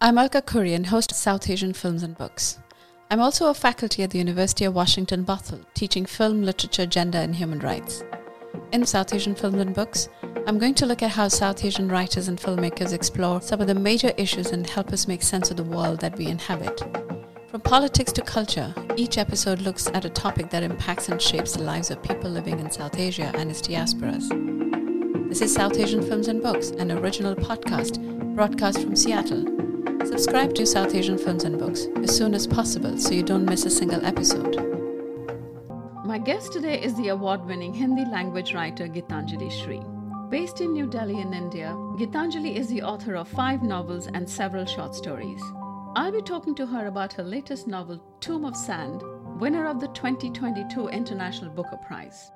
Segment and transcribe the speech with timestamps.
[0.00, 2.60] I'm Alka Kurian, host of South Asian Films and Books.
[3.10, 7.34] I'm also a faculty at the University of Washington Bothell, teaching film, literature, gender, and
[7.34, 8.04] human rights.
[8.70, 10.08] In South Asian Films and Books,
[10.46, 13.74] I'm going to look at how South Asian writers and filmmakers explore some of the
[13.74, 16.80] major issues and help us make sense of the world that we inhabit.
[17.48, 21.64] From politics to culture, each episode looks at a topic that impacts and shapes the
[21.64, 24.28] lives of people living in South Asia and its diasporas.
[25.28, 27.98] This is South Asian Films and Books, an original podcast
[28.36, 29.57] broadcast from Seattle.
[30.04, 33.66] Subscribe to South Asian Films and Books as soon as possible so you don't miss
[33.66, 34.56] a single episode.
[36.04, 39.82] My guest today is the award winning Hindi language writer Geetanjali Shree.
[40.30, 44.64] Based in New Delhi in India, Geetanjali is the author of five novels and several
[44.64, 45.42] short stories.
[45.96, 49.02] I'll be talking to her about her latest novel, Tomb of Sand,
[49.40, 52.30] winner of the 2022 International Booker Prize.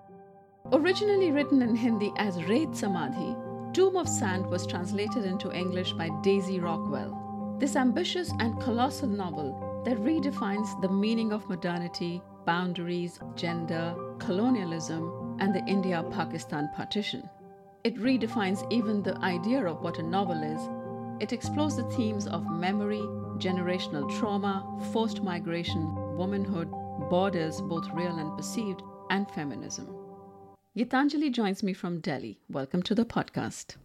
[0.72, 3.36] Originally written in Hindi as Ret Samadhi,
[3.72, 7.21] Tomb of Sand was translated into English by Daisy Rockwell.
[7.62, 15.54] This ambitious and colossal novel that redefines the meaning of modernity, boundaries, gender, colonialism, and
[15.54, 17.30] the India Pakistan partition.
[17.84, 21.22] It redefines even the idea of what a novel is.
[21.22, 23.04] It explores the themes of memory,
[23.38, 26.68] generational trauma, forced migration, womanhood,
[27.08, 29.86] borders, both real and perceived, and feminism.
[30.76, 32.40] Geetanjali joins me from Delhi.
[32.48, 33.76] Welcome to the podcast.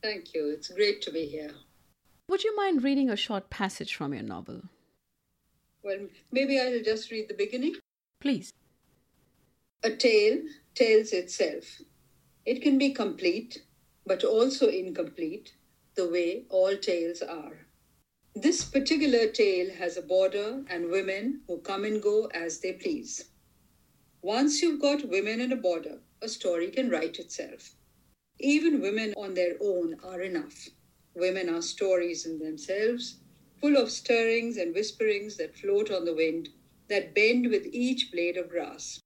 [0.00, 0.48] Thank you.
[0.50, 1.50] It's great to be here.
[2.28, 4.62] Would you mind reading a short passage from your novel?
[5.84, 7.76] Well, maybe I'll just read the beginning.
[8.20, 8.52] Please.
[9.84, 10.42] A tale
[10.74, 11.80] tells itself.
[12.44, 13.62] It can be complete,
[14.04, 15.54] but also incomplete,
[15.94, 17.66] the way all tales are.
[18.34, 23.26] This particular tale has a border and women who come and go as they please.
[24.20, 27.76] Once you've got women and a border, a story can write itself.
[28.40, 30.68] Even women on their own are enough.
[31.16, 33.20] Women are stories in themselves,
[33.58, 36.50] full of stirrings and whisperings that float on the wind,
[36.88, 39.00] that bend with each blade of grass.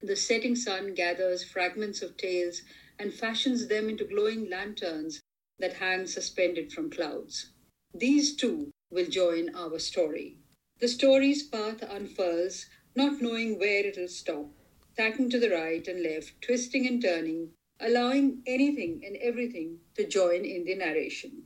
[0.00, 2.62] The setting sun gathers fragments of tales
[2.98, 5.20] and fashions them into glowing lanterns
[5.60, 7.52] that hang suspended from clouds.
[7.94, 10.38] These too will join our story.
[10.80, 14.50] The story's path unfurls, not knowing where it'll stop,
[14.96, 17.52] tacking to the right and left, twisting and turning,
[17.82, 21.42] allowing anything and everything to join in the narration.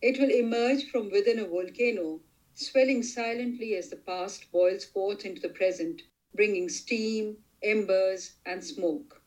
[0.00, 2.20] It will emerge from within a volcano,
[2.54, 6.02] swelling silently as the past boils forth into the present,
[6.34, 9.20] bringing steam, embers, and smoke.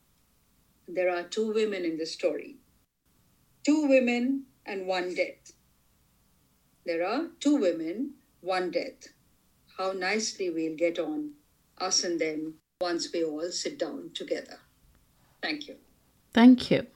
[0.88, 2.56] There are two women in the story
[3.64, 5.52] two women and one death.
[6.86, 9.08] There are two women, one death.
[9.76, 11.32] How nicely we'll get on,
[11.78, 14.58] us and them, once we all sit down together.
[15.42, 15.76] Thank you.
[16.32, 16.86] Thank you.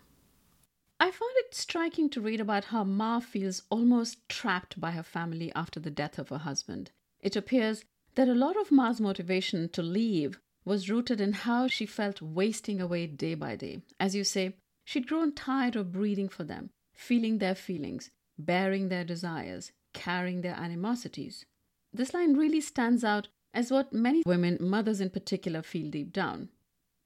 [1.01, 5.53] I found it striking to read about how Ma feels almost trapped by her family
[5.55, 6.93] after the death of her husband.
[7.21, 7.85] It appears
[8.15, 12.81] that a lot of Ma's motivation to leave was rooted in how she felt wasting
[12.81, 13.83] away day by day.
[13.99, 19.05] As you say, she'd grown tired of breathing for them, feeling their feelings, bearing their
[19.05, 21.45] desires, carrying their animosities.
[21.93, 26.49] This line really stands out as what many women, mothers in particular, feel deep down.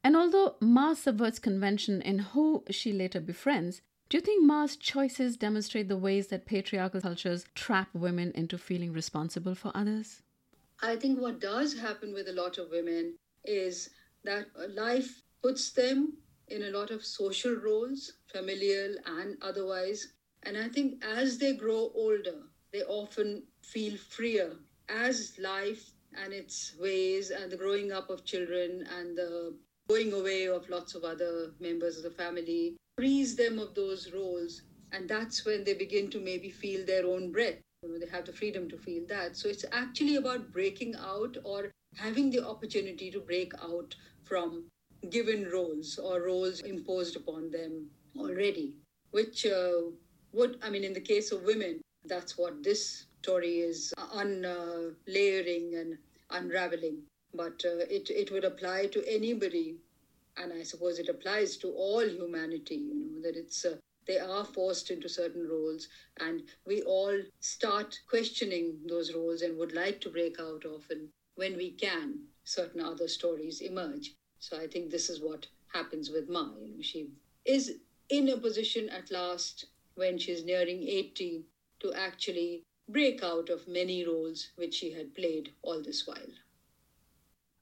[0.04, 5.36] And although Ma subverts convention in who she later befriends, do you think Ma's choices
[5.36, 10.22] demonstrate the ways that patriarchal cultures trap women into feeling responsible for others?
[10.80, 13.90] I think what does happen with a lot of women is
[14.24, 16.16] that life puts them
[16.48, 20.14] in a lot of social roles, familial and otherwise.
[20.44, 24.52] And I think as they grow older, they often feel freer
[24.88, 29.54] as life and its ways and the growing up of children and the
[29.88, 34.62] going away of lots of other members of the family frees them of those roles
[34.92, 37.56] and that's when they begin to maybe feel their own breath.
[37.82, 39.36] You know they have the freedom to feel that.
[39.36, 43.94] So it's actually about breaking out or having the opportunity to break out
[44.24, 44.64] from
[45.10, 48.74] given roles or roles imposed upon them already
[49.12, 49.80] which uh,
[50.32, 55.80] would i mean in the case of women that's what this story is unlayering uh,
[55.80, 55.98] and
[56.30, 56.98] unraveling
[57.34, 59.76] but uh, it, it would apply to anybody.
[60.36, 63.76] And i suppose it applies to all humanity you know that it's uh,
[64.06, 65.88] they are forced into certain roles.
[66.18, 71.56] And we all start questioning those roles and would like to break out often when
[71.56, 74.14] we can certain other stories emerge.
[74.40, 77.08] So i think this is what happens with ma you know she
[77.44, 77.78] is
[78.08, 79.66] in a position at last
[79.96, 81.44] when she's nearing 80
[81.80, 86.32] to actually break out of many roles which she had played all this while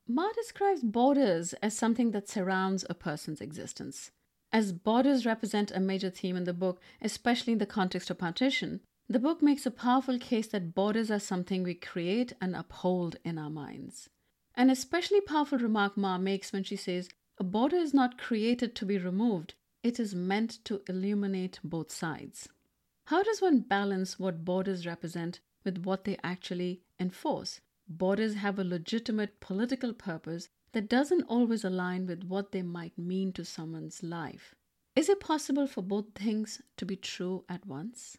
[0.09, 4.13] Ma describes borders as something that surrounds a person's existence.
[4.53, 8.81] As borders represent a major theme in the book, especially in the context of partition,
[9.09, 13.39] the book makes a powerful case that borders are something we create and uphold in
[13.39, 14.09] our minds.
[14.55, 17.09] An especially powerful remark Ma makes when she says,
[17.39, 22.49] A border is not created to be removed, it is meant to illuminate both sides.
[23.07, 27.61] How does one balance what borders represent with what they actually enforce?
[27.89, 33.33] Borders have a legitimate political purpose that doesn't always align with what they might mean
[33.35, 34.55] to someone's life.
[34.97, 38.19] Is it possible for both things to be true at once?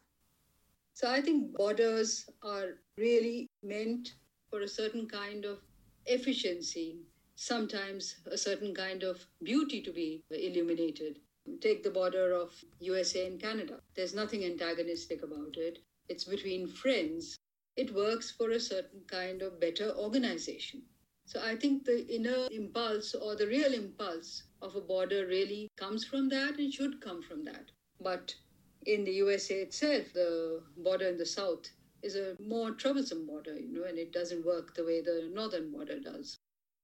[0.93, 4.15] So I think borders are really meant
[4.49, 5.59] for a certain kind of
[6.05, 7.01] efficiency,
[7.35, 11.19] sometimes a certain kind of beauty to be illuminated.
[11.61, 13.81] Take the border of USA and Canada.
[13.95, 15.79] There's nothing antagonistic about it.
[16.09, 17.37] It's between friends.
[17.77, 20.81] It works for a certain kind of better organization.
[21.25, 26.03] So I think the inner impulse or the real impulse of a border really comes
[26.03, 27.71] from that and should come from that.
[28.01, 28.33] But
[28.85, 31.69] in the USA itself, the border in the south
[32.01, 35.71] is a more troublesome border, you know, and it doesn't work the way the northern
[35.71, 36.37] border does.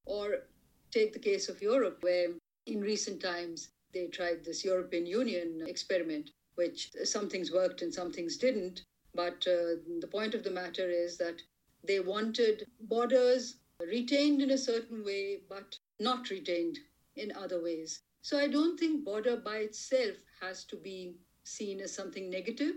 [0.05, 0.47] Or
[0.91, 2.29] take the case of Europe, where
[2.67, 8.11] in recent times they tried this European Union experiment, which some things worked and some
[8.11, 8.83] things didn't.
[9.15, 11.41] But uh, the point of the matter is that
[11.83, 16.79] they wanted borders retained in a certain way, but not retained
[17.15, 18.01] in other ways.
[18.21, 22.75] So I don't think border by itself has to be seen as something negative.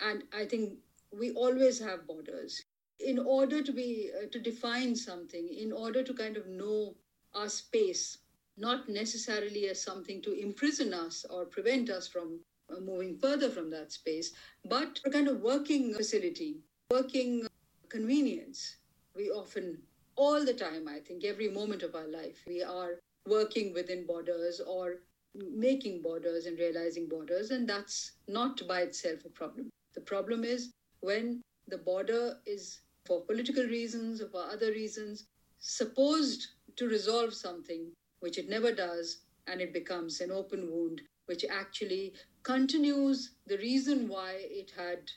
[0.00, 0.78] And I think
[1.12, 2.62] we always have borders.
[2.98, 6.94] In order to be uh, to define something, in order to kind of know
[7.34, 8.18] our space,
[8.56, 12.40] not necessarily as something to imprison us or prevent us from
[12.72, 14.32] Uh, moving further from that space,
[14.68, 16.56] but a kind of working facility,
[16.90, 17.46] working
[17.88, 18.76] convenience.
[19.14, 19.78] We often,
[20.16, 24.60] all the time, I think, every moment of our life, we are working within borders
[24.60, 25.00] or
[25.34, 29.68] making borders and realizing borders, and that's not by itself a problem.
[29.94, 35.24] The problem is when the border is, for political reasons or for other reasons,
[35.58, 36.46] supposed
[36.76, 37.90] to resolve something
[38.20, 44.08] which it never does, and it becomes an open wound which actually continues the reason
[44.08, 45.10] why it had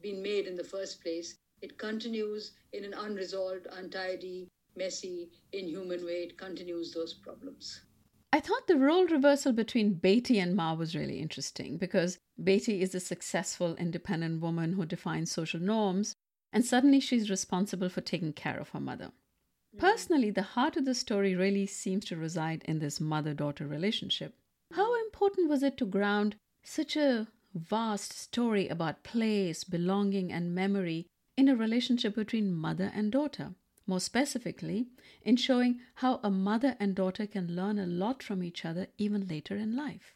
[0.00, 1.36] been made in the first place.
[1.62, 6.24] It continues in an unresolved, untidy, messy, inhuman way.
[6.24, 7.82] It continues those problems.
[8.32, 12.94] I thought the role reversal between Beti and Ma was really interesting because Beti is
[12.94, 16.14] a successful, independent woman who defines social norms,
[16.52, 19.12] and suddenly she's responsible for taking care of her mother.
[19.76, 19.78] Mm.
[19.78, 24.34] Personally, the heart of the story really seems to reside in this mother daughter relationship.
[24.72, 26.34] How important was it to ground
[26.64, 31.06] such a vast story about place, belonging, and memory
[31.36, 33.54] in a relationship between mother and daughter?
[33.86, 34.86] more specifically,
[35.22, 39.26] in showing how a mother and daughter can learn a lot from each other even
[39.26, 40.14] later in life.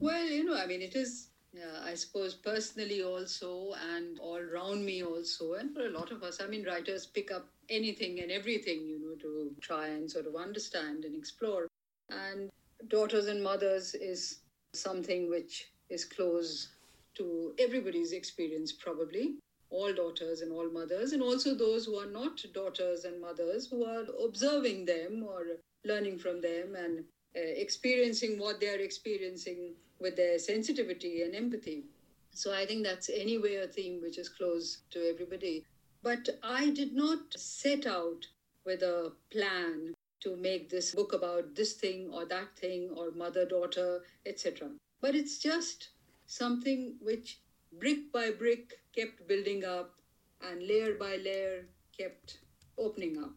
[0.00, 4.84] Well, you know, I mean, it is, yeah, I suppose, personally also, and all around
[4.84, 8.30] me also, and for a lot of us, I mean, writers pick up anything and
[8.30, 11.66] everything, you know, to try and sort of understand and explore.
[12.10, 12.50] And
[12.88, 14.40] daughters and mothers is
[14.80, 16.68] something which is close
[17.14, 19.36] to everybody's experience, probably
[19.70, 23.84] all daughters and all mothers, and also those who are not daughters and mothers who
[23.84, 25.44] are observing them or
[25.84, 27.00] learning from them and
[27.36, 31.84] uh, experiencing what they are experiencing with their sensitivity and empathy.
[32.32, 35.64] So I think that's anyway a theme which is close to everybody.
[36.02, 38.26] But I did not set out
[38.64, 43.44] with a plan to make this book about this thing or that thing or mother
[43.44, 44.68] daughter, etc.
[45.00, 45.90] But it's just
[46.26, 47.40] something which
[47.78, 49.94] brick by brick kept building up
[50.42, 52.38] and layer by layer kept
[52.78, 53.32] opening up.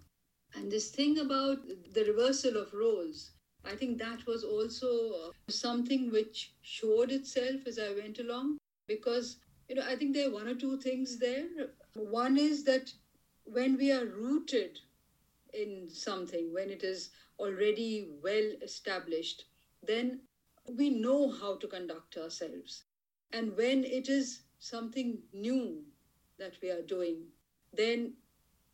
[0.54, 1.60] And this thing about
[1.94, 3.32] the reversal of roles,
[3.64, 8.58] I think that was also uh, something which showed itself as I went along
[8.88, 9.38] because
[9.70, 11.48] you know I think there are one or two things there.
[11.94, 12.92] One is that
[13.46, 14.80] when we are rooted
[15.54, 19.46] in something, when it is already well established,
[19.84, 20.22] then
[20.78, 22.84] we know how to conduct ourselves.
[23.32, 25.84] And when it is something new
[26.38, 27.24] that we are doing,
[27.74, 28.14] then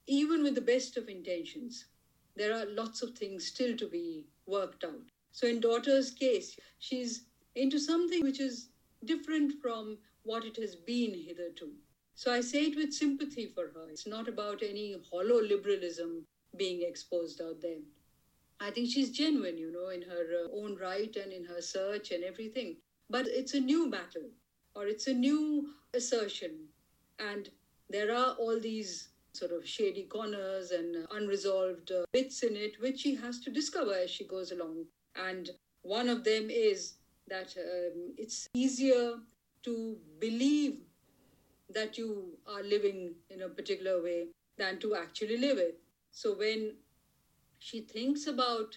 [0.07, 1.85] even with the best of intentions,
[2.35, 5.11] there are lots of things still to be worked out.
[5.31, 8.69] So, in daughter's case, she's into something which is
[9.05, 11.71] different from what it has been hitherto.
[12.15, 13.89] So, I say it with sympathy for her.
[13.89, 16.25] It's not about any hollow liberalism
[16.57, 17.79] being exposed out there.
[18.59, 22.11] I think she's genuine, you know, in her uh, own right and in her search
[22.11, 22.77] and everything.
[23.09, 24.29] But it's a new battle
[24.75, 26.67] or it's a new assertion.
[27.19, 27.49] And
[27.89, 33.01] there are all these sort of shady corners and unresolved uh, bits in it, which
[33.01, 34.85] she has to discover as she goes along.
[35.15, 35.49] And
[35.83, 36.95] one of them is
[37.27, 39.15] that um, it's easier
[39.63, 40.79] to believe
[41.69, 45.79] that you are living in a particular way than to actually live it.
[46.17, 46.77] So when
[47.59, 48.75] she thinks about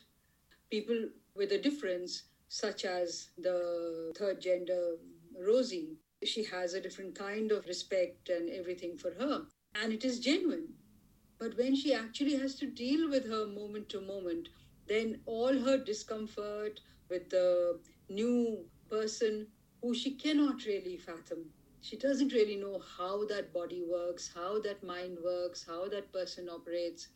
[0.70, 4.96] people with a difference, such as the third gender
[5.40, 9.46] Rosie, she has a different kind of respect and everything for her.
[9.74, 10.68] And it is genuine.
[11.38, 14.50] But when she actually has to deal with her moment to moment,
[14.86, 17.80] then all her discomfort with the
[18.10, 19.46] new person
[19.80, 21.46] who she cannot really fathom.
[21.80, 26.50] She doesn't really know how that body works, how that mind works, how that person
[26.50, 27.08] operates.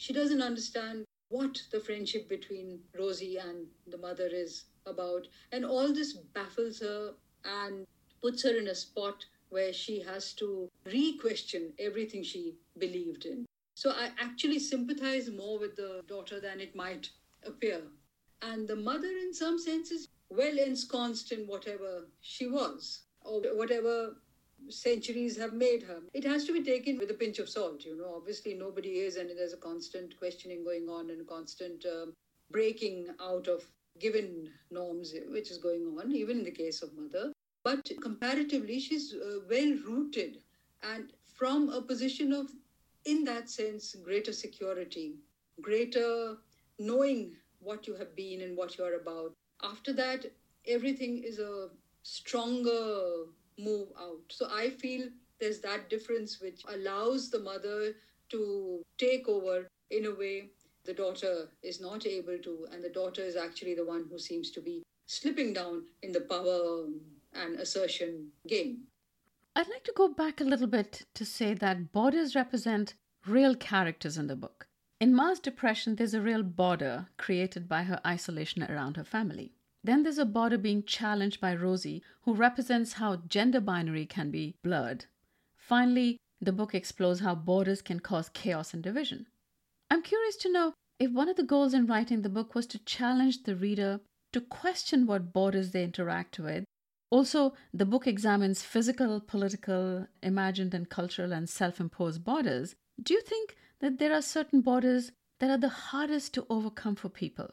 [0.00, 5.28] She doesn't understand what the friendship between Rosie and the mother is about.
[5.52, 7.12] And all this baffles her
[7.44, 7.86] and
[8.22, 13.44] puts her in a spot where she has to re question everything she believed in.
[13.74, 17.10] So I actually sympathize more with the daughter than it might
[17.44, 17.82] appear.
[18.40, 24.16] And the mother, in some senses, well ensconced in whatever she was or whatever
[24.70, 26.00] centuries have made her.
[26.14, 28.14] It has to be taken with a pinch of salt, you know.
[28.16, 32.12] Obviously, nobody is, and there's a constant questioning going on and constant um,
[32.50, 33.64] breaking out of
[33.98, 37.32] given norms, which is going on, even in the case of mother.
[37.64, 40.38] But comparatively, she's uh, well rooted
[40.82, 42.50] and from a position of,
[43.04, 45.14] in that sense, greater security,
[45.60, 46.36] greater
[46.78, 49.32] knowing what you have been and what you're about.
[49.62, 50.26] After that,
[50.66, 51.68] everything is a
[52.02, 53.24] stronger
[53.62, 54.20] move out.
[54.28, 55.08] So I feel
[55.40, 57.92] there's that difference which allows the mother
[58.30, 60.50] to take over in a way
[60.84, 64.50] the daughter is not able to, and the daughter is actually the one who seems
[64.52, 66.86] to be slipping down in the power
[67.34, 68.84] and assertion game.
[69.56, 72.94] I'd like to go back a little bit to say that borders represent
[73.26, 74.68] real characters in the book.
[75.00, 79.52] In Ma's depression, there's a real border created by her isolation around her family.
[79.82, 84.56] Then there's a border being challenged by Rosie, who represents how gender binary can be
[84.62, 85.06] blurred.
[85.56, 89.26] Finally, the book explores how borders can cause chaos and division.
[89.90, 92.84] I'm curious to know if one of the goals in writing the book was to
[92.84, 94.00] challenge the reader
[94.32, 96.64] to question what borders they interact with.
[97.10, 102.76] Also, the book examines physical, political, imagined, and cultural and self imposed borders.
[103.02, 105.10] Do you think that there are certain borders
[105.40, 107.50] that are the hardest to overcome for people?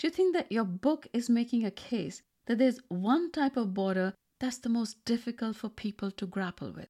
[0.00, 3.74] Do you think that your book is making a case that there's one type of
[3.74, 6.88] border that's the most difficult for people to grapple with?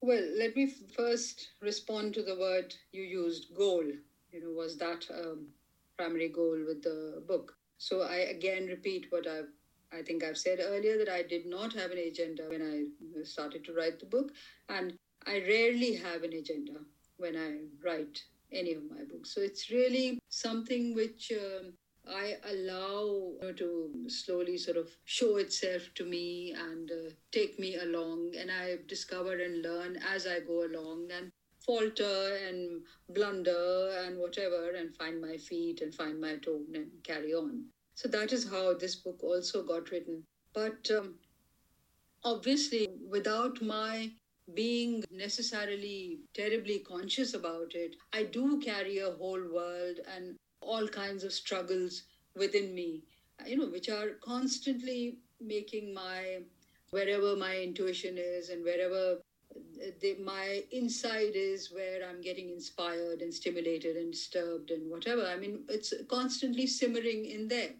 [0.00, 0.66] Well, let me
[0.96, 3.84] first respond to the word you used, goal.
[4.32, 5.36] You know, was that a
[5.96, 7.54] primary goal with the book?
[7.78, 9.52] So I again repeat what I've
[9.96, 13.64] I think I've said earlier that I did not have an agenda when I started
[13.66, 14.32] to write the book,
[14.68, 14.94] and
[15.24, 16.80] I rarely have an agenda
[17.18, 19.32] when I write any of my books.
[19.32, 21.74] So it's really something which um,
[22.08, 27.58] I allow you know, to slowly sort of show itself to me and uh, take
[27.58, 31.30] me along, and I discover and learn as I go along and
[31.64, 37.34] falter and blunder and whatever, and find my feet and find my tone and carry
[37.34, 37.66] on.
[37.94, 40.24] So that is how this book also got written.
[40.54, 41.14] But um,
[42.24, 44.10] obviously, without my
[44.54, 51.24] being necessarily terribly conscious about it, I do carry a whole world and all kinds
[51.24, 52.04] of struggles
[52.36, 53.02] within me,
[53.46, 56.38] you know, which are constantly making my
[56.90, 59.18] wherever my intuition is and wherever
[60.00, 65.26] the, my inside is where I'm getting inspired and stimulated and disturbed and whatever.
[65.26, 67.70] I mean, it's constantly simmering in there.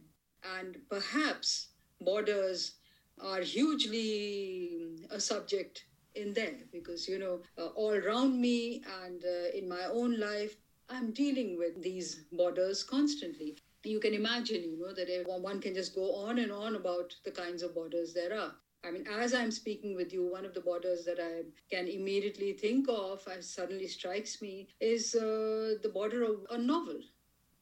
[0.58, 1.68] And perhaps
[2.00, 2.72] borders
[3.20, 5.84] are hugely a subject
[6.14, 10.56] in there because, you know, uh, all around me and uh, in my own life,
[10.92, 13.56] I'm dealing with these borders constantly.
[13.82, 17.30] You can imagine, you know, that one can just go on and on about the
[17.30, 18.52] kinds of borders there are.
[18.84, 21.44] I mean, as I'm speaking with you, one of the borders that I
[21.74, 27.00] can immediately think of, suddenly strikes me, is uh, the border of a novel.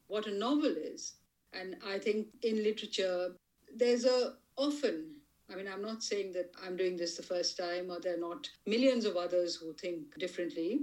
[0.08, 1.14] What a novel is.
[1.52, 3.36] And I think in literature,
[3.76, 5.14] there's a often,
[5.50, 8.26] I mean, I'm not saying that I'm doing this the first time or there are
[8.28, 10.80] not millions of others who think differently,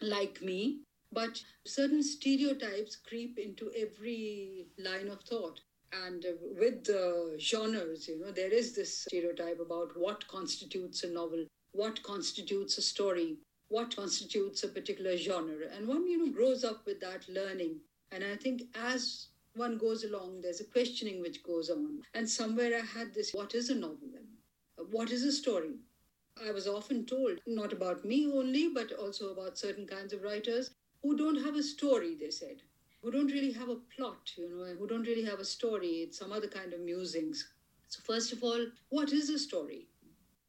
[0.00, 0.80] like me,
[1.14, 5.60] but certain stereotypes creep into every line of thought.
[5.92, 11.08] And uh, with the genres, you know, there is this stereotype about what constitutes a
[11.10, 13.36] novel, what constitutes a story,
[13.68, 15.66] what constitutes a particular genre.
[15.74, 17.76] And one, you know, grows up with that learning.
[18.10, 22.00] And I think as one goes along, there's a questioning which goes on.
[22.14, 24.10] And somewhere I had this what is a novel?
[24.90, 25.74] What is a story?
[26.44, 30.70] I was often told, not about me only, but also about certain kinds of writers,
[31.04, 32.62] who don't have a story, they said,
[33.00, 36.02] who don't really have a plot, you know, who don't really have a story.
[36.04, 37.46] It's some other kind of musings.
[37.88, 39.86] So, first of all, what is a story?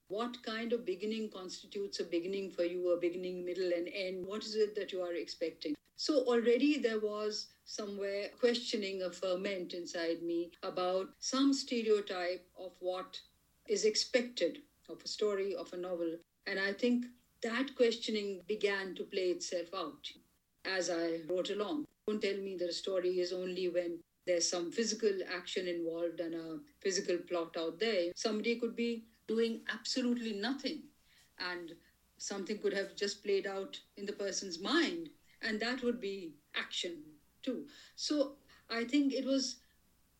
[0.07, 4.25] what kind of beginning constitutes a beginning for you, a beginning, middle, and end?
[4.25, 5.75] What is it that you are expecting?
[5.97, 13.19] So already there was somewhere questioning a ferment inside me about some stereotype of what
[13.67, 14.59] is expected
[14.89, 16.17] of a story, of a novel.
[16.45, 17.05] And I think
[17.41, 20.11] that questioning began to play itself out
[20.65, 21.85] as I wrote along.
[22.07, 26.59] Don't tell me a story is only when there's some physical action involved and a
[26.81, 28.11] physical plot out there.
[28.15, 30.83] Somebody could be doing absolutely nothing
[31.39, 31.73] and
[32.17, 35.09] something could have just played out in the person's mind
[35.41, 36.97] and that would be action
[37.43, 38.33] too so
[38.69, 39.57] i think it was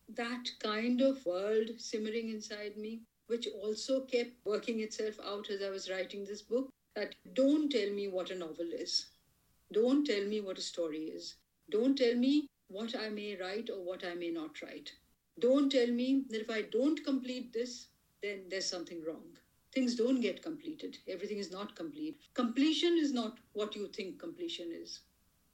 [0.08, 5.70] that kind of world simmering inside me which also kept working itself out as i
[5.70, 9.06] was writing this book that don't tell me what a novel is
[9.72, 11.36] don't tell me what a story is
[11.70, 14.92] don't tell me what i may write or what i may not write
[15.40, 17.88] don't tell me that if i don't complete this
[18.22, 19.36] then there's something wrong.
[19.72, 20.98] Things don't get completed.
[21.08, 22.18] Everything is not complete.
[22.34, 25.00] Completion is not what you think completion is.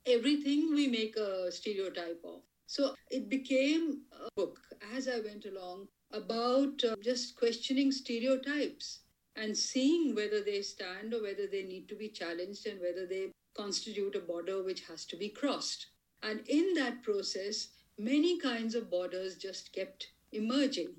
[0.07, 2.41] Everything we make a stereotype of.
[2.67, 4.59] So it became a book
[4.97, 9.01] as I went along about uh, just questioning stereotypes
[9.37, 13.31] and seeing whether they stand or whether they need to be challenged and whether they
[13.55, 15.87] constitute a border which has to be crossed.
[16.23, 17.69] And in that process,
[17.99, 20.95] many kinds of borders just kept emerging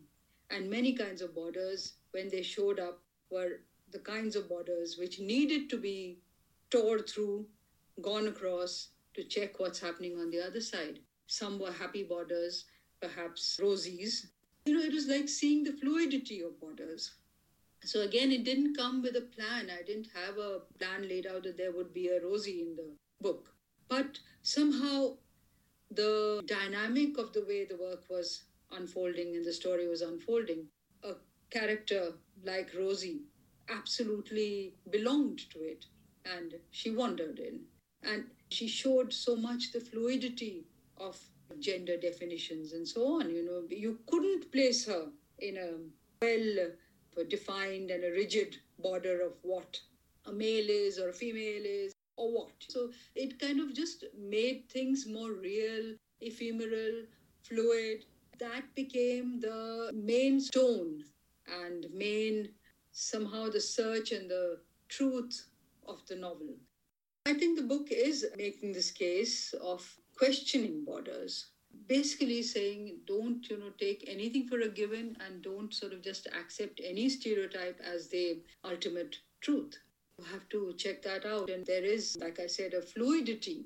[0.54, 3.00] and many kinds of borders, when they showed up,
[3.32, 6.20] were the kinds of borders which needed to be
[6.70, 7.46] tore through,
[8.02, 11.00] gone across to check what's happening on the other side.
[11.26, 12.66] Some were happy borders,
[13.02, 14.28] perhaps rosies.
[14.66, 17.16] You know, it was like seeing the fluidity of borders.
[17.86, 19.70] So again, it didn't come with a plan.
[19.70, 22.90] I didn't have a plan laid out that there would be a Rosie in the
[23.22, 23.54] book.
[23.90, 25.18] But somehow
[25.92, 30.68] the dynamic of the way the work was unfolding and the story was unfolding,
[31.04, 31.14] a
[31.50, 32.14] character
[32.44, 33.22] like Rosie
[33.70, 35.86] absolutely belonged to it
[36.26, 37.62] and she wandered in.
[38.04, 40.66] And she showed so much the fluidity
[40.98, 41.18] of
[41.60, 43.30] gender definitions and so on.
[43.30, 45.08] You know, you couldn't place her
[45.40, 45.78] in a
[46.22, 46.72] well
[47.30, 49.80] defined and a rigid border of what
[50.26, 52.54] a male is or a female is or what.
[52.68, 57.04] So it kind of just made things more real, ephemeral,
[57.44, 58.06] fluid,
[58.40, 61.04] that became the main stone
[61.62, 62.50] and main
[62.92, 65.46] somehow the search and the truth
[65.88, 66.56] of the novel.
[67.26, 71.48] I think the book is making this case of questioning borders.
[71.88, 76.28] Basically saying don't you know take anything for a given and don't sort of just
[76.28, 79.78] accept any stereotype as the ultimate truth.
[80.20, 81.50] You have to check that out.
[81.50, 83.66] And there is, like I said, a fluidity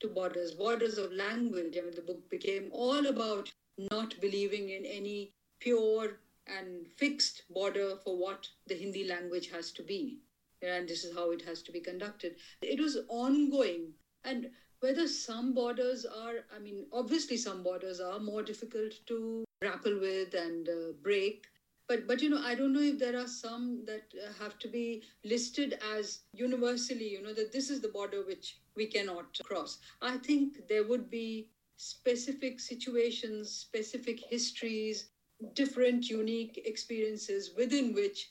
[0.00, 1.76] to borders, borders of language.
[1.78, 3.50] I mean, the book became all about
[3.92, 9.82] not believing in any pure and fixed border for what the Hindi language has to
[9.82, 10.18] be.
[10.62, 12.36] And this is how it has to be conducted.
[12.62, 13.92] It was ongoing.
[14.24, 19.98] And whether some borders are, I mean, obviously some borders are more difficult to grapple
[19.98, 21.46] with and uh, break.
[21.88, 24.68] But, but you know, I don't know if there are some that uh, have to
[24.68, 29.78] be listed as universally, you know, that this is the border which we cannot cross.
[30.02, 35.10] I think there would be specific situations, specific histories,
[35.54, 38.30] different unique experiences within which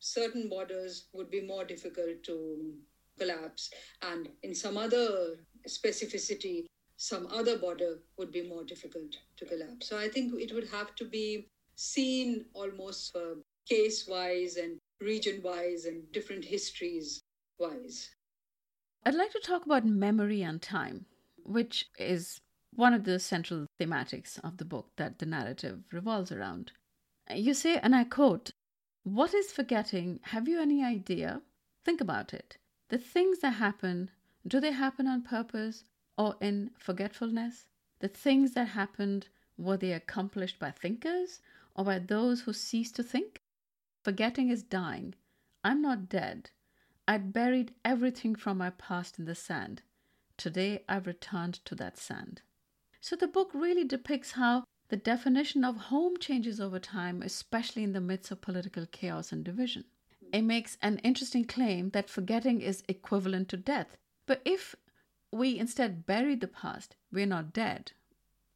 [0.00, 2.74] certain borders would be more difficult to
[3.18, 3.70] collapse,
[4.02, 5.36] and in some other
[5.68, 9.88] specificity, some other border would be more difficult to collapse.
[9.88, 11.46] So I think it would have to be
[11.76, 13.36] seen almost uh,
[13.68, 17.20] case wise and region wise and different histories
[17.58, 18.10] wise.
[19.06, 21.06] I'd like to talk about memory and time,
[21.42, 22.40] which is
[22.74, 26.72] one of the central thematics of the book that the narrative revolves around.
[27.34, 28.50] You say, and I quote,
[29.04, 30.20] What is forgetting?
[30.24, 31.40] Have you any idea?
[31.84, 32.58] Think about it.
[32.90, 34.10] The things that happen,
[34.46, 35.84] do they happen on purpose
[36.16, 37.66] or in forgetfulness?
[38.00, 41.40] The things that happened, were they accomplished by thinkers
[41.74, 43.40] or by those who cease to think?
[44.02, 45.14] Forgetting is dying.
[45.62, 46.50] I'm not dead.
[47.06, 49.82] I'd buried everything from my past in the sand.
[50.36, 52.40] Today I've returned to that sand.
[53.00, 57.92] So the book really depicts how the definition of home changes over time, especially in
[57.92, 59.84] the midst of political chaos and division.
[60.32, 63.96] It makes an interesting claim that forgetting is equivalent to death.
[64.30, 64.76] But if
[65.32, 67.90] we instead bury the past, we're not dead,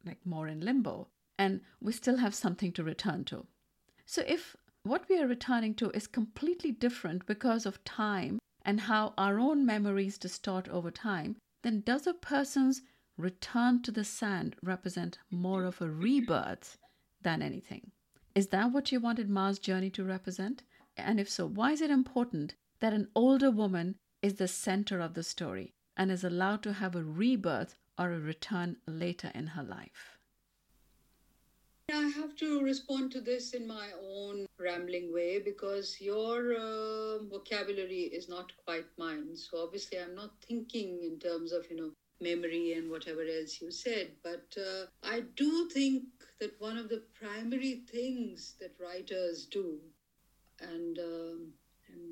[0.05, 3.45] like more in limbo, and we still have something to return to.
[4.05, 9.13] So if what we are returning to is completely different because of time and how
[9.17, 12.81] our own memories distort over time, then does a person's
[13.17, 16.77] return to the sand represent more of a rebirth
[17.21, 17.91] than anything.
[18.33, 20.63] Is that what you wanted Ma's journey to represent?
[20.95, 25.13] And if so, why is it important that an older woman is the center of
[25.13, 29.61] the story and is allowed to have a rebirth or a return later in her
[29.61, 30.17] life?
[31.93, 38.05] I have to respond to this in my own rambling way because your uh, vocabulary
[38.19, 39.37] is not quite mine.
[39.37, 43.69] So obviously, I'm not thinking in terms of, you know, memory and whatever else you
[43.69, 44.07] said.
[44.23, 46.05] But uh, I do think
[46.39, 49.77] that one of the primary things that writers do,
[50.59, 51.53] and, um,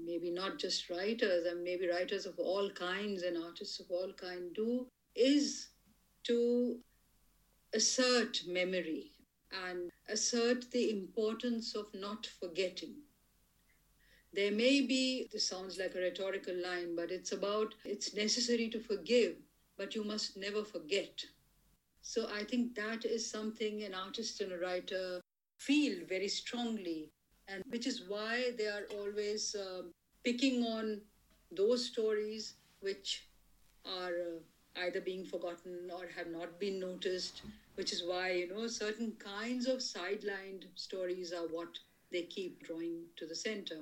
[0.06, 4.54] maybe not just writers, and maybe writers of all kinds and artists of all kinds
[4.56, 5.70] do, is
[6.24, 6.80] to
[7.74, 9.12] assert memory
[9.66, 12.96] and assert the importance of not forgetting.
[14.34, 18.80] There may be, this sounds like a rhetorical line, but it's about it's necessary to
[18.80, 19.36] forgive,
[19.78, 21.22] but you must never forget.
[22.02, 25.22] So I think that is something an artist and a writer
[25.60, 27.12] feel very strongly,
[27.48, 29.84] and which is why they are always uh,
[30.24, 31.02] picking on
[31.52, 33.28] those stories which
[33.86, 37.44] are uh, either being forgotten or have not been noticed
[37.76, 41.80] which is why you know certain kinds of sidelined stories are what
[42.12, 43.78] they keep drawing to the center.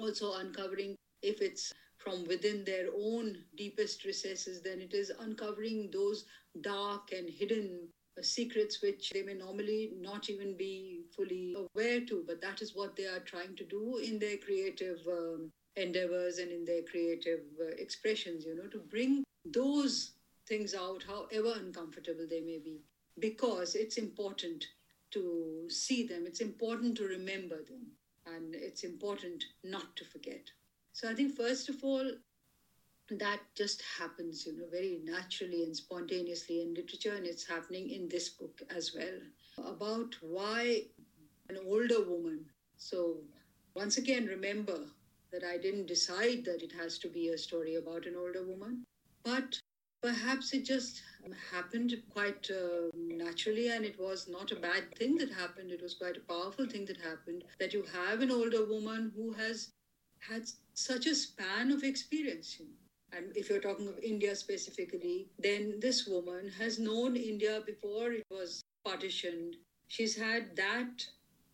[0.00, 6.24] Also uncovering if it's from within their own deepest recesses then it is uncovering those
[6.60, 12.24] dark and hidden uh, secrets which they may normally not even be fully aware to
[12.26, 16.50] but that is what they are trying to do in their creative um, endeavors and
[16.50, 20.12] in their creative uh, expressions you know to bring those
[20.46, 22.80] things out however uncomfortable they may be
[23.18, 24.64] because it's important
[25.12, 27.86] to see them, it's important to remember them,
[28.26, 30.50] and it's important not to forget.
[30.92, 32.10] So I think, first of all,
[33.08, 38.08] that just happens, you know, very naturally and spontaneously in literature, and it's happening in
[38.08, 39.18] this book as well
[39.64, 40.82] about why
[41.48, 42.44] an older woman.
[42.76, 43.18] So,
[43.74, 44.78] once again, remember
[45.32, 48.84] that I didn't decide that it has to be a story about an older woman,
[49.24, 49.58] but
[50.02, 51.02] perhaps it just
[51.52, 55.70] happened quite uh, naturally and it was not a bad thing that happened.
[55.72, 59.32] It was quite a powerful thing that happened that you have an older woman who
[59.32, 59.70] has
[60.20, 62.60] had such a span of experience
[63.12, 68.24] and if you're talking of india specifically then this woman has known india before it
[68.30, 69.56] was partitioned.
[69.88, 71.06] She's had that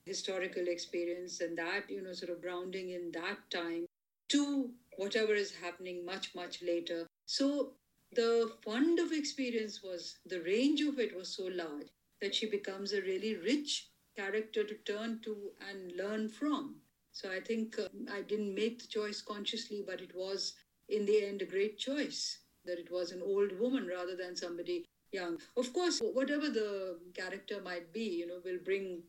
[0.06, 3.86] historical experience and that you know sort of grounding in that time
[4.28, 7.72] to whatever is happening much much later so
[8.14, 11.88] the fund of experience was the range of it was so large
[12.20, 16.76] that she becomes a really rich character to turn to and learn from.
[17.12, 20.54] So I think uh, I didn't make the choice consciously, but it was
[20.88, 24.84] in the end a great choice that it was an old woman rather than somebody
[25.10, 25.38] young.
[25.56, 29.02] Of course, whatever the character might be, you know, will bring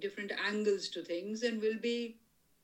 [0.00, 2.16] different angles to things and will be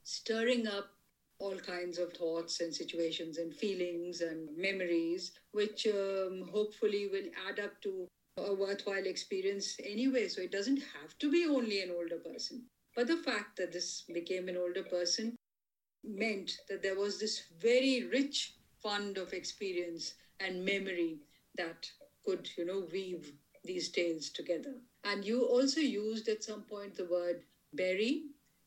[0.05, 0.91] stirring up
[1.39, 7.59] all kinds of thoughts and situations and feelings and memories, which um, hopefully will add
[7.59, 8.07] up to
[8.39, 10.29] a worthwhile experience anyway.
[10.29, 12.63] So it doesn't have to be only an older person.
[12.97, 15.35] But the fact that this became an older person
[16.05, 21.19] meant that there was this very rich fund of experience and memory
[21.57, 21.87] that
[22.25, 23.33] could, you know, weave
[23.65, 24.75] these tales together.
[25.05, 27.43] And you also used at some point the word
[27.75, 28.25] bury.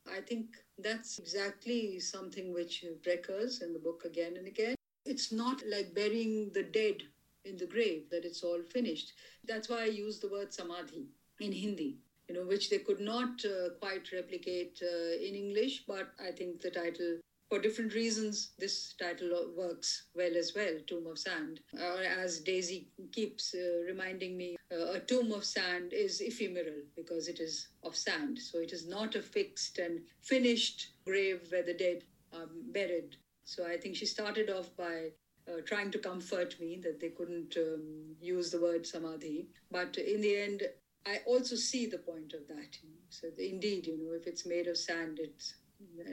[0.10, 4.76] I think that's exactly something which recurs in the book again and again.
[5.06, 7.04] It's not like burying the dead
[7.44, 9.14] in the grave, that it's all finished.
[9.48, 11.08] That's why I use the word samadhi
[11.40, 11.98] in Hindi,
[12.28, 16.62] you know, which they could not uh, quite replicate uh, in English, but I think
[16.62, 21.62] the title for different reasons, this title works well as well, Tomb of Sand.
[21.74, 27.28] Or as Daisy keeps uh, reminding me, uh, a tomb of sand is ephemeral because
[27.28, 28.38] it is of sand.
[28.38, 33.16] So it is not a fixed and finished grave where the dead are buried.
[33.46, 35.12] So I think she started off by
[35.48, 39.48] uh, trying to comfort me that they couldn't um, use the word samadhi.
[39.72, 40.64] But in the end,
[41.06, 42.78] I also see the point of that.
[43.10, 45.54] So indeed, you know, if it's made of sand, it's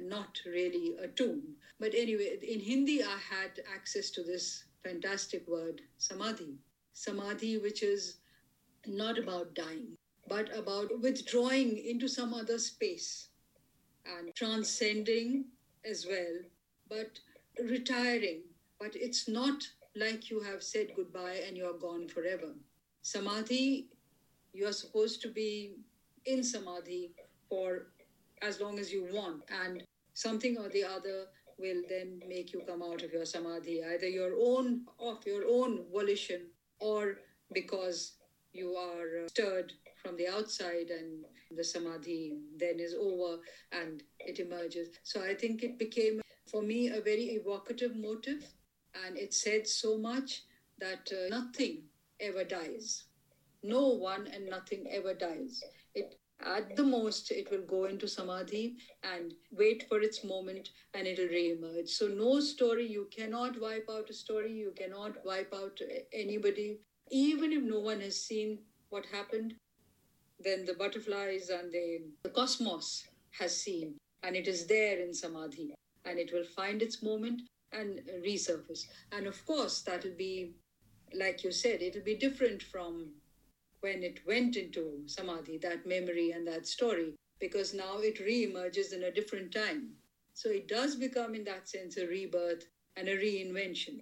[0.02, 1.42] not really a tomb.
[1.80, 6.54] But anyway, in Hindi, I had access to this fantastic word, samadhi.
[6.92, 8.18] Samadhi, which is
[8.86, 9.96] not about dying,
[10.28, 13.28] but about withdrawing into some other space
[14.06, 15.46] and transcending
[15.84, 16.38] as well,
[16.88, 17.18] but
[17.62, 18.42] retiring.
[18.78, 19.62] But it's not
[19.96, 22.52] like you have said goodbye and you're gone forever.
[23.02, 23.88] Samadhi,
[24.52, 25.76] you are supposed to be
[26.26, 27.12] in samadhi
[27.48, 27.86] for
[28.46, 29.42] as long as you want.
[29.62, 29.82] And
[30.14, 31.26] something or the other
[31.58, 35.84] will then make you come out of your samadhi, either your own, of your own
[35.92, 36.42] volition,
[36.80, 37.18] or
[37.52, 38.16] because
[38.52, 41.24] you are uh, stirred from the outside and
[41.56, 43.40] the samadhi then is over
[43.72, 44.88] and it emerges.
[45.02, 48.44] So I think it became, for me, a very evocative motive.
[49.06, 50.42] And it said so much
[50.78, 51.82] that uh, nothing
[52.20, 53.04] ever dies.
[53.62, 55.62] No one and nothing ever dies.
[56.44, 61.26] At the most it will go into samadhi and wait for its moment and it'll
[61.26, 61.88] re-emerge.
[61.88, 65.80] So no story you cannot wipe out a story you cannot wipe out
[66.12, 66.80] anybody.
[67.10, 68.58] Even if no one has seen
[68.90, 69.54] what happened
[70.40, 75.74] then the butterflies and the, the cosmos has seen and it is there in samadhi
[76.04, 77.40] and it will find its moment
[77.72, 78.86] and resurface.
[79.12, 80.54] And of course that'll be
[81.14, 83.12] like you said it'll be different from
[83.84, 87.08] when it went into samadhi that memory and that story
[87.40, 89.82] because now it re-emerges in a different time.
[90.32, 92.64] So it does become in that sense a rebirth
[92.96, 93.96] and a reinvention.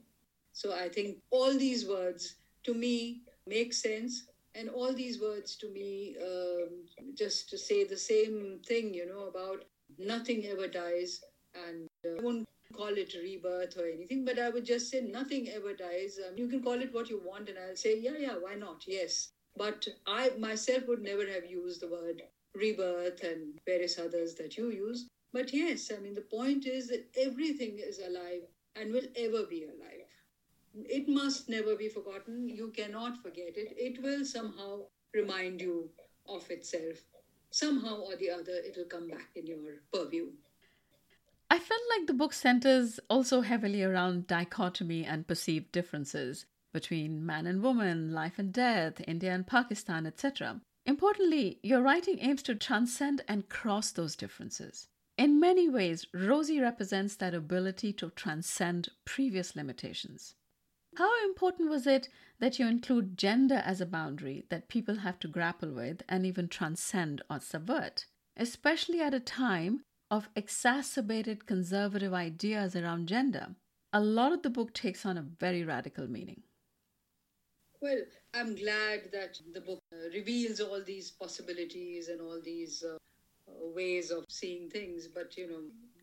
[0.60, 3.22] So i think all these words to me
[3.56, 4.22] make sense.
[4.54, 6.70] And all these words to me um,
[7.20, 9.64] just to say the same thing you know about
[10.12, 11.12] nothing ever dies
[11.66, 12.46] and uh, i won't
[12.80, 16.18] call it rebirth or anything but i would just say nothing ever dies.
[16.24, 18.84] Um, you can call it what you want and i'll say yeah yeah why not?
[18.86, 22.22] Yes but i myself would never have used the word
[22.54, 27.06] rebirth and various others that you use but yes i mean the point is that
[27.16, 28.42] everything is alive
[28.76, 30.12] and will ever be alive
[30.74, 32.48] it must never be forgotten.
[32.48, 33.74] You cannot forget it.
[33.76, 35.90] It will somehow remind you
[36.26, 36.98] of itself.
[37.50, 40.30] Somehow or the other, it'll come back in your purview.
[41.50, 47.46] I felt like the book centers also heavily around dichotomy and perceived differences between man
[47.46, 50.60] and woman, life and death, India and Pakistan, etc.
[50.84, 54.88] Importantly, your writing aims to transcend and cross those differences.
[55.18, 60.34] In many ways, Rosie represents that ability to transcend previous limitations.
[60.96, 62.08] How important was it
[62.38, 66.48] that you include gender as a boundary that people have to grapple with and even
[66.48, 68.06] transcend or subvert,
[68.36, 73.54] especially at a time of exacerbated conservative ideas around gender?
[73.92, 76.42] A lot of the book takes on a very radical meaning.
[77.82, 82.96] Well, I'm glad that the book uh, reveals all these possibilities and all these uh,
[83.46, 85.62] ways of seeing things, but you know,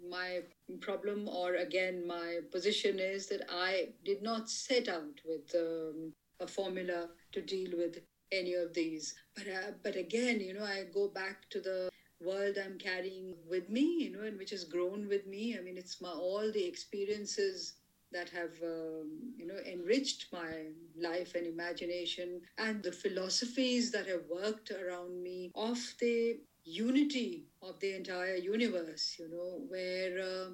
[0.09, 0.41] my
[0.81, 6.47] problem or again my position is that i did not set out with um, a
[6.47, 7.99] formula to deal with
[8.31, 9.13] any of these.
[9.35, 11.89] But uh, but again you know i go back to the
[12.21, 15.57] world i'm carrying with me you know and which has grown with me.
[15.57, 17.73] I mean it's my all the experiences
[18.11, 20.67] that have um, you know enriched my
[20.99, 27.79] life and imagination and the philosophies that have worked around me of the unity of
[27.79, 30.49] the entire universe, you know, where uh,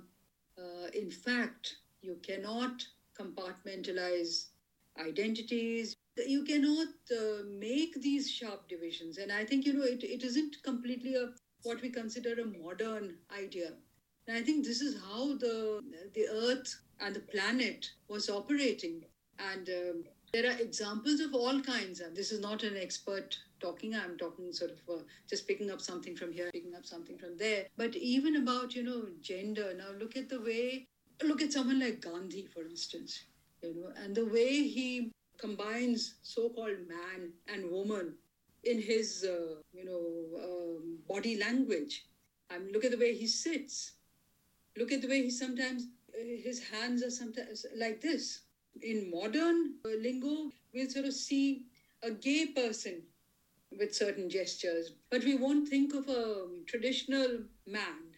[0.62, 2.84] uh, in fact you cannot
[3.20, 4.48] compartmentalize
[5.00, 5.96] identities.
[6.18, 9.18] You cannot uh, make these sharp divisions.
[9.18, 11.30] And I think, you know, it, it isn't completely a
[11.64, 13.72] what we consider a modern idea.
[14.28, 15.82] And I think this is how the,
[16.14, 19.04] the earth and the planet was operating.
[19.40, 20.04] And um,
[20.34, 22.00] there are examples of all kinds.
[22.00, 23.96] And this is not an expert talking.
[23.96, 27.38] I'm talking sort of uh, just picking up something from here picking up something from
[27.38, 27.66] there.
[27.78, 29.74] But even about you know gender.
[29.78, 30.88] Now look at the way
[31.24, 33.24] look at someone like gandhi for instance
[33.64, 38.14] you know and the way he combines so-called man and woman
[38.66, 40.04] in his uh, you know
[40.44, 42.06] um, body language.
[42.50, 43.94] I mean look at the way he sits.
[44.78, 48.42] Look at the way he sometimes his hands are sometimes like this
[48.82, 51.66] in modern uh, lingo we'll sort of see
[52.04, 53.02] a gay person
[53.78, 54.92] with certain gestures.
[55.10, 58.14] But we won't think of a traditional man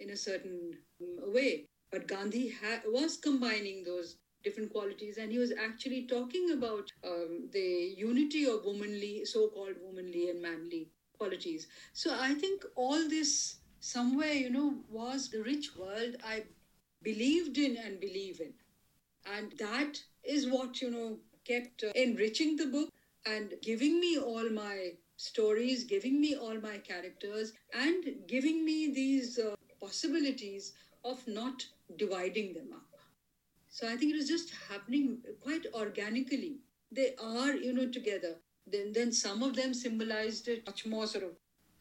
[0.00, 1.66] in a certain way.
[1.90, 7.48] But Gandhi ha- was combining those different qualities and he was actually talking about um,
[7.52, 11.66] the unity of womanly, so called womanly and manly qualities.
[11.92, 16.44] So I think all this somewhere, you know, was the rich world I
[17.02, 18.52] believed in and believe in.
[19.34, 22.90] And that is what, you know, kept uh, enriching the book
[23.26, 29.38] and giving me all my stories, giving me all my characters, and giving me these
[29.38, 30.72] uh, possibilities
[31.04, 31.64] of not
[31.96, 32.86] dividing them up.
[33.70, 36.58] So I think it was just happening quite organically.
[36.90, 38.36] They are, you know, together.
[38.66, 41.30] Then, then some of them symbolized it much more sort of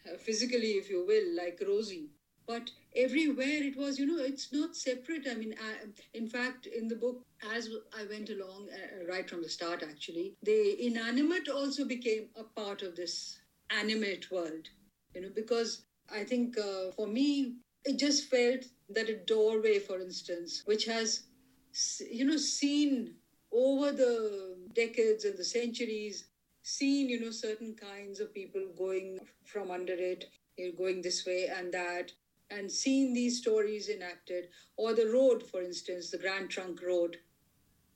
[0.06, 2.10] uh, physically, if you will, like Rosie
[2.48, 5.28] but everywhere it was you know it's not separate.
[5.30, 7.24] I mean I, in fact in the book
[7.56, 12.44] as i went along uh, right from the start actually the inanimate also became a
[12.44, 13.38] part of this
[13.70, 14.70] animate world
[15.14, 17.54] you know because i think uh, for me
[17.86, 21.22] it just felt that a doorway for instance which has
[22.10, 23.14] you know seen
[23.52, 26.26] over the decades and the centuries
[26.64, 30.26] seen, you know, certain kinds of people going from under it,
[30.58, 32.12] you know, going this way and that,
[32.50, 34.50] and seen these stories enacted.
[34.78, 37.18] Or the road, for instance, the Grand Trunk Road,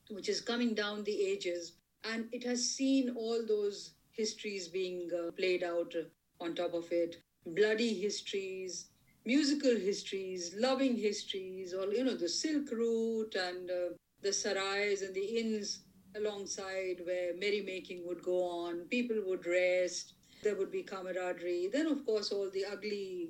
[0.10, 5.32] which is coming down the ages, and it has seen all those histories being uh,
[5.32, 5.94] played out
[6.40, 8.90] on top of it bloody histories
[9.26, 15.14] musical histories loving histories or you know the silk route and uh, the sarais and
[15.16, 15.84] the inns
[16.16, 22.06] alongside where merrymaking would go on people would rest there would be camaraderie then of
[22.06, 23.30] course all the ugly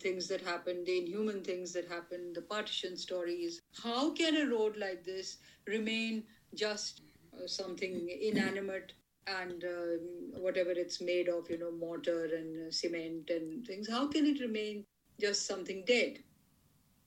[0.00, 4.76] things that happened the inhuman things that happened the partition stories how can a road
[4.76, 6.22] like this remain
[6.54, 7.02] just
[7.36, 8.92] uh, something inanimate
[9.26, 9.96] and uh,
[10.38, 14.40] whatever it's made of, you know, mortar and uh, cement and things, how can it
[14.40, 14.84] remain
[15.18, 16.18] just something dead?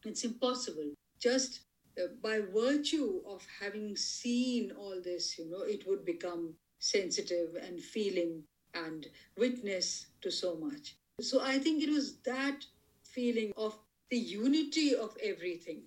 [0.05, 0.93] It's impossible.
[1.21, 1.61] Just
[1.99, 7.79] uh, by virtue of having seen all this, you know, it would become sensitive and
[7.79, 10.95] feeling and witness to so much.
[11.19, 12.63] So I think it was that
[13.03, 13.75] feeling of
[14.11, 15.81] the unity of everything,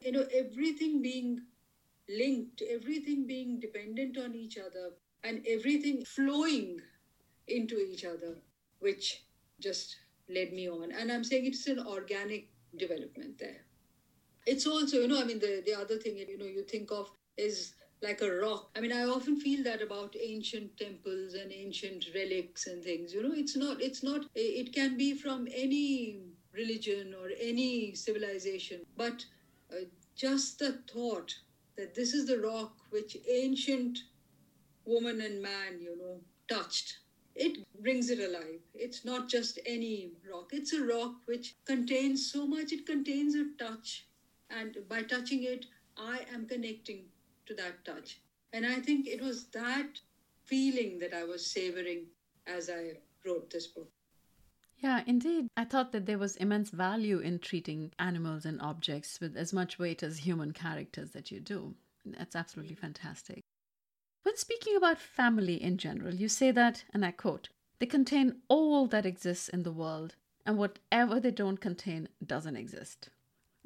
[0.00, 1.40] you know, everything being
[2.10, 4.90] linked, everything being dependent on each other,
[5.24, 6.80] and everything flowing
[7.48, 8.36] into each other,
[8.80, 9.24] which
[9.60, 9.96] just
[10.28, 10.92] led me on.
[10.92, 13.64] And I'm saying it's an organic development there.
[14.46, 17.10] It's also, you know, I mean, the, the other thing, you know, you think of
[17.38, 17.72] is
[18.06, 18.70] like a rock.
[18.76, 23.12] I mean, I often feel that about ancient temples and ancient relics and things.
[23.12, 26.20] You know, it's not, it's not, it can be from any
[26.52, 29.24] religion or any civilization, but
[29.72, 31.34] uh, just the thought
[31.76, 33.98] that this is the rock which ancient
[34.84, 36.98] woman and man, you know, touched.
[37.34, 38.60] It brings it alive.
[38.74, 42.72] It's not just any rock, it's a rock which contains so much.
[42.72, 44.06] It contains a touch.
[44.48, 45.66] And by touching it,
[45.98, 47.06] I am connecting
[47.46, 48.20] to that touch.
[48.52, 50.00] And I think it was that
[50.44, 52.06] feeling that I was savoring
[52.46, 52.92] as I
[53.24, 53.90] wrote this book.
[54.78, 55.48] Yeah, indeed.
[55.56, 59.78] I thought that there was immense value in treating animals and objects with as much
[59.78, 61.74] weight as human characters that you do.
[62.04, 63.40] That's absolutely fantastic.
[64.22, 68.86] When speaking about family in general, you say that, and I quote, they contain all
[68.88, 73.08] that exists in the world, and whatever they don't contain doesn't exist.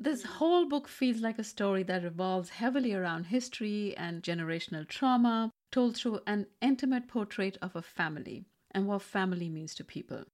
[0.03, 5.51] This whole book feels like a story that revolves heavily around history and generational trauma,
[5.71, 10.25] told through an intimate portrait of a family and what family means to people.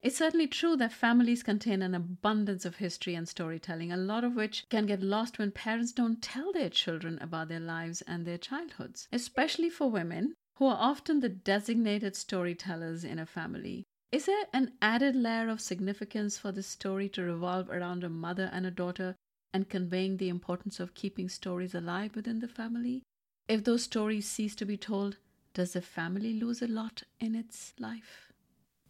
[0.00, 4.36] It's certainly true that families contain an abundance of history and storytelling, a lot of
[4.36, 8.38] which can get lost when parents don't tell their children about their lives and their
[8.38, 13.82] childhoods, especially for women who are often the designated storytellers in a family.
[14.12, 18.50] Is there an added layer of significance for this story to revolve around a mother
[18.52, 19.14] and a daughter
[19.52, 23.04] and conveying the importance of keeping stories alive within the family?
[23.46, 25.18] If those stories cease to be told,
[25.54, 28.32] does the family lose a lot in its life?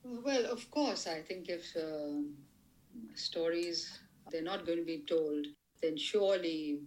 [0.03, 2.23] Well, of course, I think if uh,
[3.15, 3.99] stories
[4.31, 5.47] they're not going to be told,
[5.83, 6.81] then surely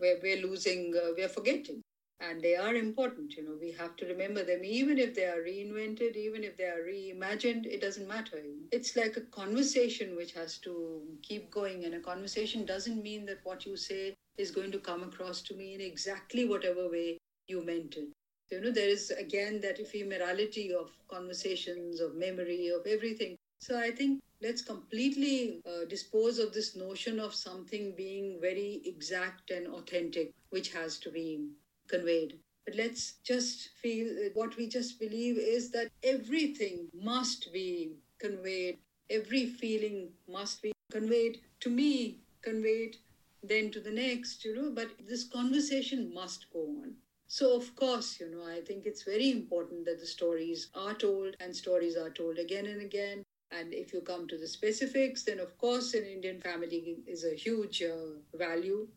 [0.00, 1.83] we're, we're losing, uh, we're forgetting.
[2.24, 5.42] And they are important, you know, we have to remember them, even if they are
[5.42, 8.42] reinvented, even if they are reimagined, it doesn't matter.
[8.72, 13.40] It's like a conversation which has to keep going, and a conversation doesn't mean that
[13.44, 17.64] what you say is going to come across to me in exactly whatever way you
[17.64, 18.08] meant it.
[18.50, 23.36] You know, there is again that ephemerality of conversations, of memory, of everything.
[23.60, 29.50] So I think let's completely uh, dispose of this notion of something being very exact
[29.50, 31.48] and authentic, which has to be
[31.88, 32.38] conveyed.
[32.66, 38.78] But let's just feel what we just believe is that everything must be conveyed,
[39.10, 42.96] every feeling must be conveyed to me, conveyed
[43.42, 44.70] then to the next, you know.
[44.70, 46.94] But this conversation must go on.
[47.26, 51.36] So, of course, you know, I think it's very important that the stories are told
[51.40, 53.22] and stories are told again and again.
[53.50, 57.34] And if you come to the specifics, then of course, an Indian family is a
[57.34, 58.88] huge uh, value.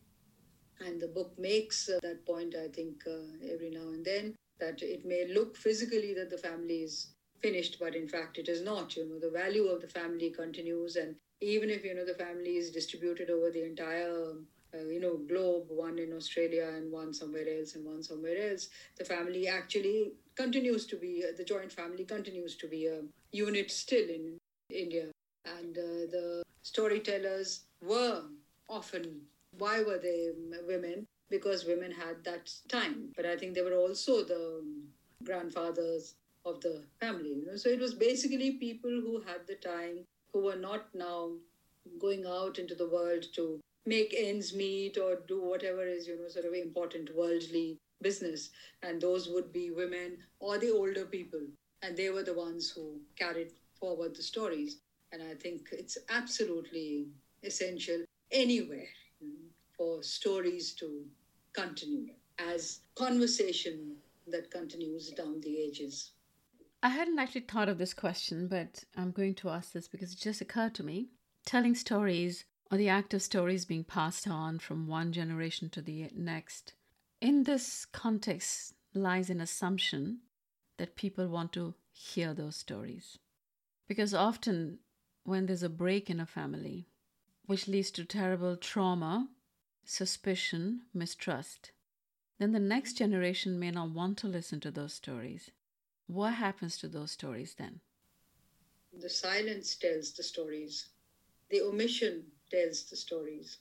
[0.85, 4.81] And the book makes uh, that point, I think, uh, every now and then, that
[4.81, 7.07] it may look physically that the family is
[7.41, 8.95] finished, but in fact, it is not.
[8.95, 10.95] You know, the value of the family continues.
[10.95, 14.33] And even if, you know, the family is distributed over the entire
[14.73, 18.67] uh, you know, globe, one in Australia and one somewhere else and one somewhere else,
[18.97, 23.01] the family actually continues to be, uh, the joint family continues to be a
[23.31, 24.37] unit still in
[24.69, 25.05] India.
[25.45, 28.23] And uh, the storytellers were
[28.67, 29.21] often,
[29.57, 30.31] why were they
[30.67, 31.05] women?
[31.29, 33.11] Because women had that time.
[33.15, 34.63] But I think they were also the
[35.23, 37.29] grandfathers of the family.
[37.29, 37.57] You know?
[37.57, 41.31] So it was basically people who had the time, who were not now
[41.99, 46.27] going out into the world to make ends meet or do whatever is, you know,
[46.27, 48.49] sort of important worldly business.
[48.83, 51.41] And those would be women or the older people.
[51.81, 54.79] And they were the ones who carried forward the stories.
[55.11, 57.07] And I think it's absolutely
[57.43, 58.87] essential anywhere
[59.77, 61.05] for stories to
[61.53, 63.95] continue as conversation
[64.27, 66.11] that continues down the ages.
[66.83, 70.19] I hadn't actually thought of this question, but I'm going to ask this because it
[70.19, 71.09] just occurred to me.
[71.45, 76.09] Telling stories or the act of stories being passed on from one generation to the
[76.13, 76.73] next.
[77.21, 80.19] In this context lies an assumption
[80.77, 83.17] that people want to hear those stories.
[83.87, 84.79] Because often,
[85.23, 86.87] when there's a break in a family,
[87.45, 89.29] which leads to terrible trauma,
[89.87, 91.71] suspicion, mistrust,
[92.39, 95.49] then the next generation may not want to listen to those stories.
[96.07, 97.79] What happens to those stories then?
[98.99, 100.89] The silence tells the stories,
[101.49, 103.59] the omission tells the stories.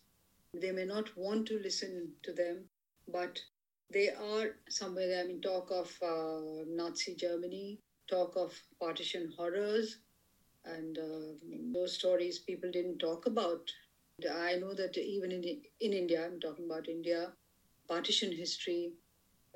[0.52, 2.68] They may not want to listen to them,
[3.06, 3.40] but
[3.90, 5.20] they are somewhere.
[5.20, 9.98] I mean, talk of uh, Nazi Germany, talk of partition horrors,
[10.64, 11.34] and uh,
[11.72, 13.70] those stories people didn't talk about.
[14.24, 15.44] I know that even in,
[15.80, 17.32] in India, I'm talking about India,
[17.86, 18.92] partition history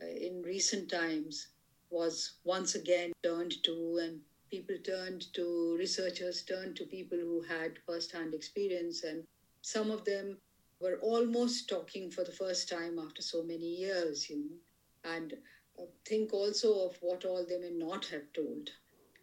[0.02, 1.48] uh, in recent times
[1.88, 7.78] was once again turned to, and people turned to, researchers turned to people who had
[7.86, 9.24] first hand experience, and
[9.62, 10.36] some of them
[10.78, 15.32] were almost talking for the first time after so many years, you know, and
[15.78, 18.68] uh, think also of what all they may not have told.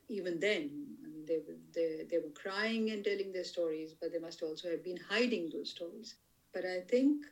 [0.09, 0.88] Even then,
[1.28, 1.39] they,
[1.75, 5.49] they, they were crying and telling their stories, but they must also have been hiding
[5.53, 6.15] those stories.
[6.53, 7.25] But I think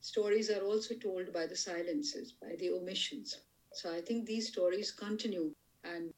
[0.00, 3.40] stories are also told by the silences, by the omissions.
[3.72, 5.52] So I think these stories continue.
[5.84, 6.10] And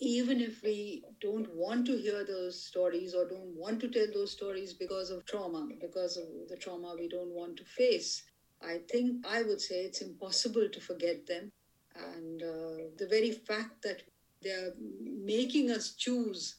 [0.00, 4.32] even if we don't want to hear those stories or don't want to tell those
[4.32, 8.22] stories because of trauma, because of the trauma we don't want to face,
[8.62, 11.50] I think I would say it's impossible to forget them.
[11.94, 14.02] And uh, the very fact that
[14.42, 16.56] they're making us choose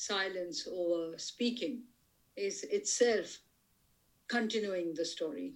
[0.00, 1.82] silence over speaking
[2.36, 3.38] is itself
[4.28, 5.52] continuing the story.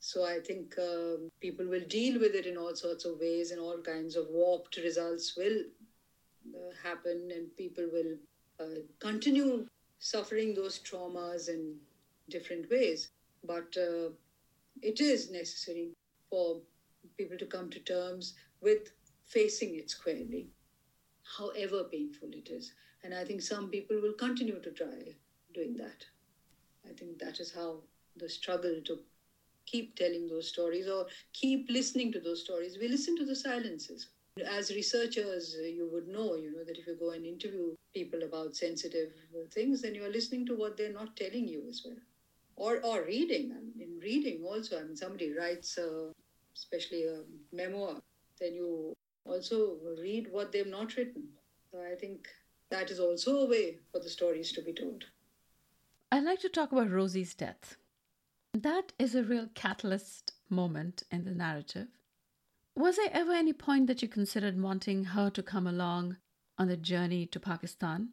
[0.00, 3.60] So I think uh, people will deal with it in all sorts of ways, and
[3.60, 5.58] all kinds of warped results will
[6.54, 8.14] uh, happen, and people will
[8.60, 9.66] uh, continue
[9.98, 11.76] suffering those traumas in
[12.28, 13.08] different ways.
[13.44, 14.10] But uh,
[14.82, 15.88] it is necessary
[16.30, 16.60] for
[17.18, 18.92] people to come to terms with
[19.26, 20.48] facing it squarely,
[21.38, 22.72] however painful it is.
[23.04, 25.14] And I think some people will continue to try
[25.52, 26.06] doing that.
[26.88, 27.80] I think that is how
[28.16, 28.98] the struggle to
[29.66, 32.78] keep telling those stories or keep listening to those stories.
[32.80, 34.08] We listen to the silences.
[34.44, 38.56] As researchers, you would know, you know, that if you go and interview people about
[38.56, 39.12] sensitive
[39.52, 41.96] things, then you're listening to what they're not telling you as well.
[42.56, 43.52] Or, or reading.
[43.52, 46.10] I mean, in reading also, I mean, somebody writes, uh,
[46.56, 47.20] especially a
[47.52, 48.00] memoir,
[48.40, 48.94] then you
[49.26, 51.24] also read what they've not written.
[51.70, 52.28] So I think
[52.74, 55.04] that is also a way for the stories to be told.
[56.10, 57.76] I'd like to talk about Rosie's death.
[58.52, 61.88] That is a real catalyst moment in the narrative.
[62.76, 66.16] Was there ever any point that you considered wanting her to come along
[66.58, 68.10] on the journey to Pakistan?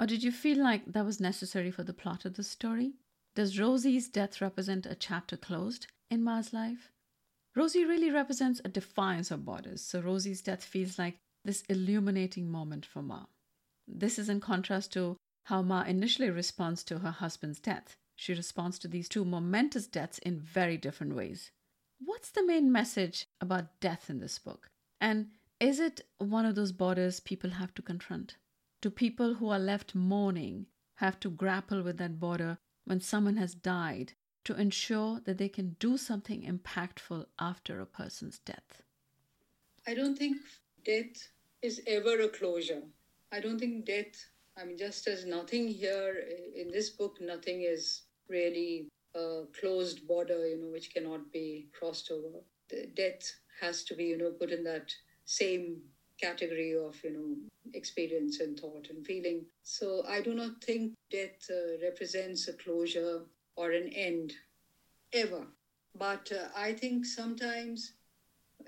[0.00, 2.94] Or did you feel like that was necessary for the plot of the story?
[3.36, 6.90] Does Rosie's death represent a chapter closed in Ma's life?
[7.54, 12.84] Rosie really represents a defiance of borders, so Rosie's death feels like this illuminating moment
[12.86, 13.26] for Ma.
[13.94, 17.96] This is in contrast to how Ma initially responds to her husband's death.
[18.16, 21.50] She responds to these two momentous deaths in very different ways.
[22.04, 24.68] What's the main message about death in this book?
[25.00, 25.30] And
[25.60, 28.36] is it one of those borders people have to confront?
[28.80, 30.66] Do people who are left mourning
[30.96, 34.14] have to grapple with that border when someone has died
[34.44, 38.82] to ensure that they can do something impactful after a person's death?
[39.86, 40.38] I don't think
[40.84, 41.28] death
[41.60, 42.82] is ever a closure.
[43.32, 44.14] I don't think death,
[44.58, 46.22] I mean, just as nothing here
[46.54, 52.10] in this book, nothing is really a closed border, you know, which cannot be crossed
[52.10, 52.40] over.
[52.68, 53.22] The death
[53.60, 54.92] has to be, you know, put in that
[55.24, 55.78] same
[56.20, 57.34] category of, you know,
[57.72, 59.46] experience and thought and feeling.
[59.62, 63.22] So I do not think death uh, represents a closure
[63.56, 64.34] or an end
[65.14, 65.46] ever.
[65.98, 67.94] But uh, I think sometimes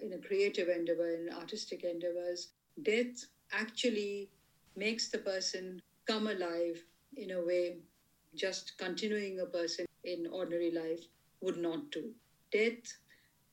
[0.02, 2.48] in a creative endeavor, in artistic endeavors,
[2.82, 4.30] death actually
[4.76, 6.82] makes the person come alive
[7.16, 7.78] in a way
[8.34, 11.04] just continuing a person in ordinary life
[11.40, 12.12] would not do.
[12.52, 12.96] Death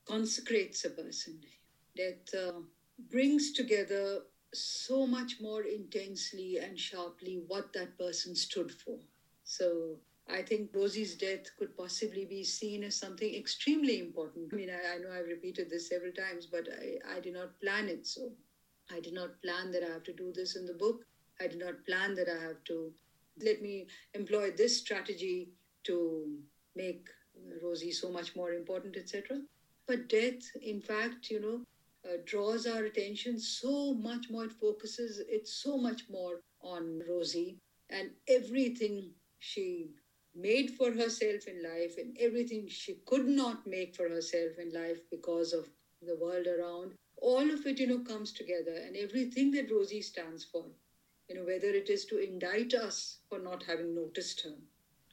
[0.06, 1.40] consecrates a person.
[1.96, 2.60] Death uh,
[3.10, 4.22] brings together
[4.54, 8.98] so much more intensely and sharply what that person stood for.
[9.44, 9.96] So
[10.28, 14.52] I think Rosie's death could possibly be seen as something extremely important.
[14.52, 17.60] I mean, I, I know I've repeated this several times, but I, I did not
[17.60, 18.32] plan it so.
[18.92, 21.04] I did not plan that I have to do this in the book.
[21.40, 22.92] I did not plan that I have to
[23.42, 25.48] let me employ this strategy
[25.84, 26.38] to
[26.76, 27.08] make
[27.62, 29.40] Rosie so much more important, etc.
[29.86, 31.60] But death, in fact, you know,
[32.04, 34.44] uh, draws our attention so much more.
[34.44, 37.58] It focuses it so much more on Rosie
[37.90, 39.90] and everything she
[40.34, 44.98] made for herself in life and everything she could not make for herself in life
[45.10, 45.68] because of
[46.06, 46.92] the world around.
[47.22, 50.64] All of it, you know, comes together and everything that Rosie stands for,
[51.28, 54.56] you know, whether it is to indict us for not having noticed her,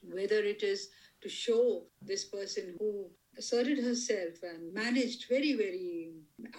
[0.02, 0.90] whether it is
[1.22, 3.06] to show this person who
[3.38, 6.12] asserted herself and managed very, very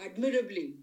[0.05, 0.77] admirably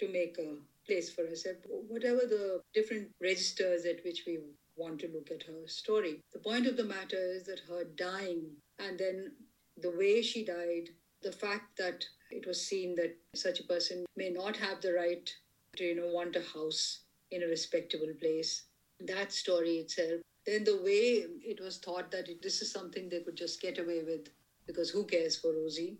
[0.00, 4.40] to make a place for herself, whatever the different registers at which we
[4.76, 6.20] want to look at her story.
[6.32, 8.46] The point of the matter is that her dying
[8.80, 9.32] and then
[9.76, 10.88] the way she died,
[11.22, 15.30] the fact that it was seen that such a person may not have the right
[15.76, 17.00] to, you know, want a house
[17.30, 18.64] in a respectable place.
[19.00, 20.20] That story itself.
[20.46, 23.78] Then the way it was thought that it, this is something they could just get
[23.78, 24.28] away with
[24.66, 25.98] because who cares for Rosie?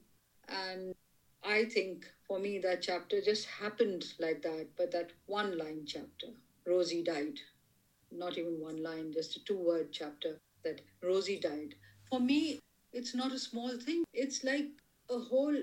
[0.48, 0.94] And
[1.44, 6.28] I think for me that chapter just happened like that, but that one line chapter,
[6.66, 7.40] Rosie died.
[8.10, 11.74] Not even one line, just a two word chapter that Rosie died.
[12.10, 12.58] For me,
[12.92, 14.04] it's not a small thing.
[14.12, 14.68] It's like
[15.10, 15.56] a whole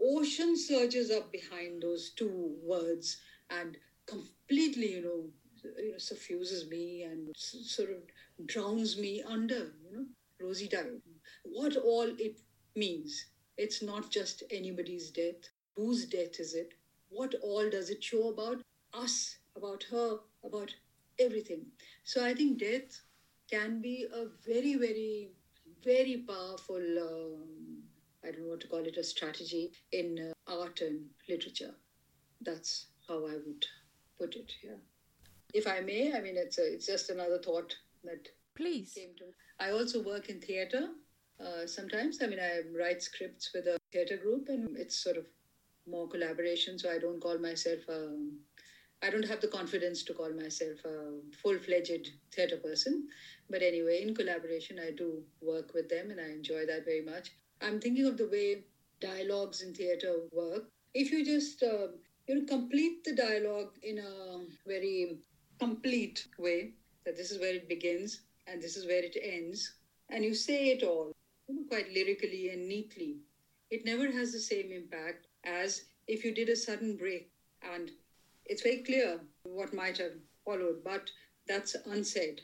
[0.00, 3.18] ocean surges up behind those two words
[3.50, 3.76] and
[4.06, 5.24] completely, you know,
[5.78, 10.06] you know, suffuses me and sort of drowns me under, you know.
[10.40, 11.00] Rosie died.
[11.44, 12.38] What all it
[12.74, 13.26] means.
[13.56, 15.48] It's not just anybody's death.
[15.76, 16.74] Whose death is it?
[17.08, 18.60] What all does it show about
[18.92, 20.74] us, about her, about
[21.18, 21.66] everything?
[22.04, 23.00] So I think death
[23.50, 25.30] can be a very, very,
[25.82, 27.82] very powerful, um,
[28.26, 31.74] I don't want to call it, a strategy in uh, art and literature.
[32.40, 33.64] That's how I would
[34.18, 34.80] put it, yeah.
[35.54, 37.74] If I may, I mean, it's, a, it's just another thought
[38.04, 38.92] that Please.
[38.94, 39.24] came to
[39.58, 40.88] I also work in theatre
[41.40, 42.18] uh, sometimes.
[42.22, 45.26] I mean, I write scripts with a theatre group, and it's sort of
[45.86, 46.78] more collaboration.
[46.78, 47.80] So I don't call myself.
[47.88, 48.38] Um,
[49.02, 51.12] I don't have the confidence to call myself a
[51.42, 53.08] full-fledged theatre person,
[53.50, 57.30] but anyway, in collaboration, I do work with them, and I enjoy that very much.
[57.62, 58.64] I'm thinking of the way
[59.00, 60.64] dialogues in theatre work.
[60.94, 61.88] If you just uh,
[62.26, 65.18] you know complete the dialogue in a very
[65.58, 66.72] complete way,
[67.04, 69.74] that this is where it begins and this is where it ends,
[70.10, 71.12] and you say it all
[71.48, 73.16] you know, quite lyrically and neatly,
[73.70, 77.30] it never has the same impact as if you did a sudden break
[77.72, 77.90] and
[78.44, 80.12] it's very clear what might have
[80.44, 81.10] followed, but
[81.48, 82.40] that's unsaid.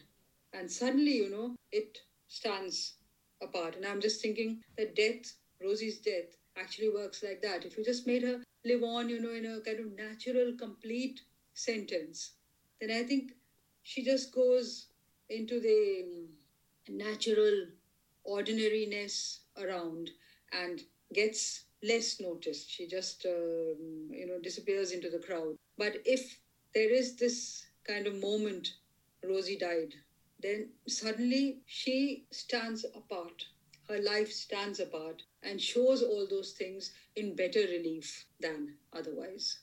[0.53, 1.99] And suddenly, you know, it
[2.29, 2.95] stands
[3.43, 3.77] apart.
[3.77, 7.65] And I'm just thinking that death, Rosie's death, actually works like that.
[7.65, 11.21] If you just made her live on, you know, in a kind of natural, complete
[11.55, 12.33] sentence,
[12.81, 13.33] then I think
[13.83, 14.87] she just goes
[15.29, 16.07] into the
[16.89, 17.67] natural
[18.25, 20.11] ordinariness around
[20.53, 20.83] and
[21.15, 22.71] gets less noticed.
[22.71, 25.57] She just, um, you know, disappears into the crowd.
[25.79, 26.39] But if
[26.75, 28.75] there is this kind of moment,
[29.25, 29.95] Rosie died,
[30.43, 33.47] then suddenly she stands apart.
[33.89, 39.59] Her life stands apart and shows all those things in better relief than otherwise.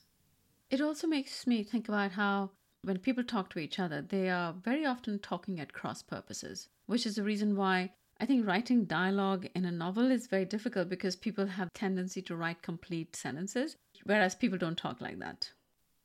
[0.70, 2.50] It also makes me think about how
[2.82, 7.06] when people talk to each other, they are very often talking at cross purposes, which
[7.06, 11.16] is the reason why I think writing dialogue in a novel is very difficult because
[11.16, 15.50] people have tendency to write complete sentences, whereas people don't talk like that.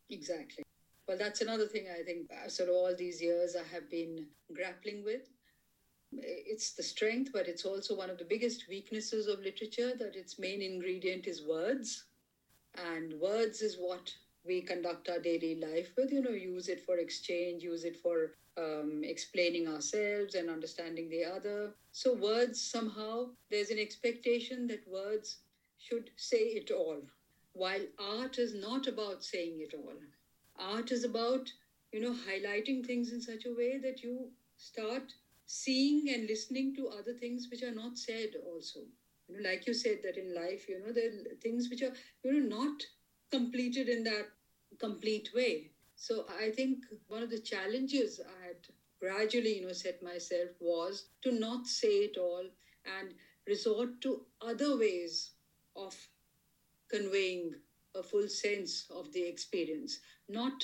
[0.09, 0.63] Exactly.
[1.08, 5.30] Well, that's another thing I think of all these years I have been grappling with.
[6.12, 10.39] It's the strength, but it's also one of the biggest weaknesses of literature that its
[10.39, 12.06] main ingredient is words.
[12.76, 14.14] And words is what
[14.45, 18.32] we conduct our daily life with, you know, use it for exchange, use it for
[18.58, 21.76] um, explaining ourselves and understanding the other.
[21.91, 25.38] So, words somehow, there's an expectation that words
[25.80, 27.01] should say it all,
[27.53, 29.97] while art is not about saying it all.
[30.58, 31.51] Art is about,
[31.91, 35.14] you know, highlighting things in such a way that you start
[35.45, 38.80] seeing and listening to other things which are not said also.
[39.28, 41.93] You know, like you said, that in life, you know, there are things which are,
[42.24, 42.82] you know, not
[43.32, 44.28] completed in that
[44.80, 45.72] complete way.
[45.95, 48.58] So I think one of the challenges I had
[48.99, 52.45] gradually, you know, set myself was to not say it all
[52.86, 53.14] and
[53.47, 55.32] resort to other ways
[55.76, 55.95] of
[56.89, 57.56] conveying
[57.96, 60.64] a full sense of the experience, not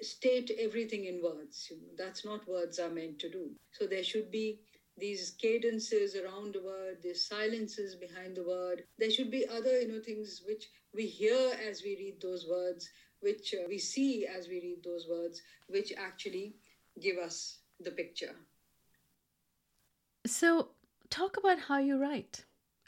[0.00, 1.72] state everything in words.
[1.96, 3.50] That's not words are meant to do.
[3.72, 4.60] So there should be
[4.98, 8.84] these cadences around the word, these silences behind the word.
[8.98, 12.88] There should be other, you know, things which we hear as we read those words,
[13.20, 16.56] which uh, we see as we read those words, which actually
[17.00, 18.34] give us the picture.
[20.26, 20.70] So,
[21.10, 22.44] talk about how you write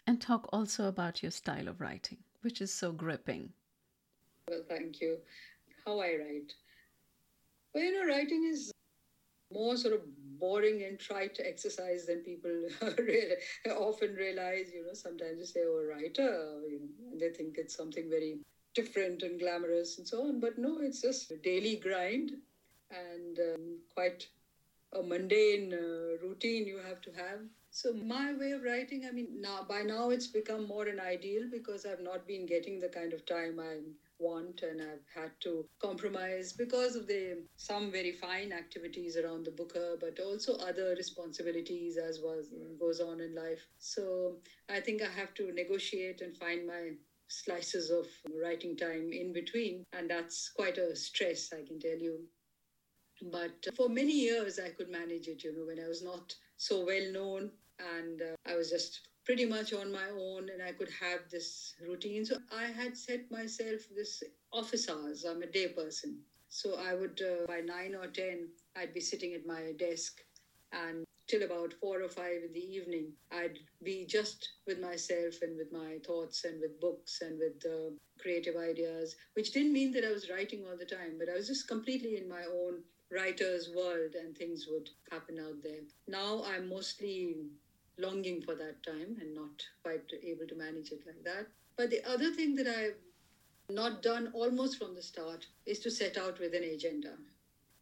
[0.07, 3.53] and talk also about your style of writing, which is so gripping.
[4.49, 5.19] Well, thank you.
[5.85, 6.53] How I write.
[7.75, 8.73] Well, you know, writing is
[9.53, 10.03] more sort of
[10.39, 12.69] boring and trite exercise than people
[13.79, 14.71] often realize.
[14.73, 18.39] You know, sometimes you say, "Oh, writer," you know, and they think it's something very
[18.75, 20.41] different and glamorous and so on.
[20.41, 22.33] But no, it's just a daily grind
[22.91, 24.29] and um, quite
[24.95, 27.41] a mundane uh, routine you have to have.
[27.71, 31.45] So my way of writing, I mean, now by now it's become more an ideal
[31.51, 33.79] because I've not been getting the kind of time I
[34.19, 39.53] want and I've had to compromise because of the some very fine activities around the
[39.53, 42.51] booker, but also other responsibilities as was
[42.81, 43.67] goes on in life.
[43.79, 44.37] So
[44.69, 46.93] I think I have to negotiate and find my
[47.29, 48.07] slices of
[48.43, 52.21] writing time in between, and that's quite a stress, I can tell you.
[53.31, 56.85] But for many years, I could manage it, you know, when I was not so
[56.85, 60.89] well known and uh, I was just pretty much on my own and I could
[61.03, 62.25] have this routine.
[62.25, 64.23] So I had set myself this
[64.55, 65.27] office hours.
[65.27, 66.21] I'm a day person.
[66.49, 70.23] So I would, uh, by nine or 10, I'd be sitting at my desk
[70.73, 75.59] and till about four or five in the evening, I'd be just with myself and
[75.59, 80.07] with my thoughts and with books and with uh, creative ideas, which didn't mean that
[80.07, 82.81] I was writing all the time, but I was just completely in my own
[83.13, 85.83] writer's world and things would happen out there.
[86.07, 87.37] Now I'm mostly
[87.99, 91.47] longing for that time and not quite able to manage it like that.
[91.77, 92.97] But the other thing that I've
[93.71, 97.15] not done almost from the start is to set out with an agenda.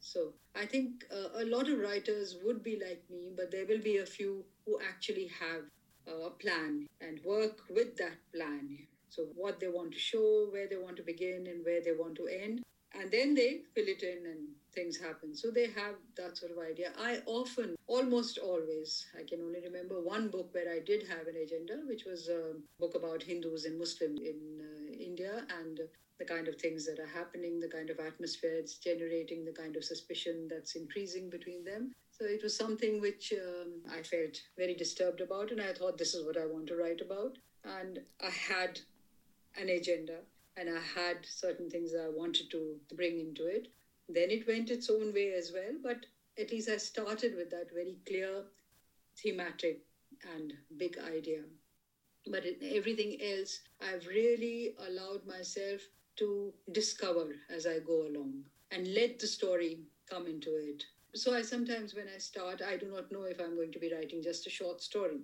[0.01, 3.81] So I think uh, a lot of writers would be like me, but there will
[3.83, 5.62] be a few who actually have
[6.07, 8.79] a plan and work with that plan.
[9.09, 12.17] So what they want to show, where they want to begin, and where they want
[12.17, 12.62] to end
[12.99, 15.35] and then they fill it in and things happen.
[15.35, 16.93] So they have that sort of idea.
[16.99, 21.37] I often almost always i can only remember one book where i did have an
[21.43, 25.81] agenda which was a book about hindus and muslims in uh, india and
[26.18, 29.77] the kind of things that are happening the kind of atmosphere it's generating the kind
[29.77, 31.93] of suspicion that's increasing between them.
[32.11, 36.14] So it was something which um, i felt very disturbed about and i thought this
[36.14, 37.37] is what i want to write about.
[37.64, 38.81] And i had
[39.61, 40.20] an agenda
[40.57, 43.68] and I had certain things I wanted to bring into it.
[44.09, 46.07] Then it went its own way as well, but
[46.39, 48.45] at least I started with that very clear,
[49.23, 49.81] thematic,
[50.35, 51.43] and big idea.
[52.27, 55.81] But in everything else, I've really allowed myself
[56.17, 60.85] to discover as I go along and let the story come into it.
[61.15, 63.93] So I sometimes, when I start, I do not know if I'm going to be
[63.93, 65.21] writing just a short story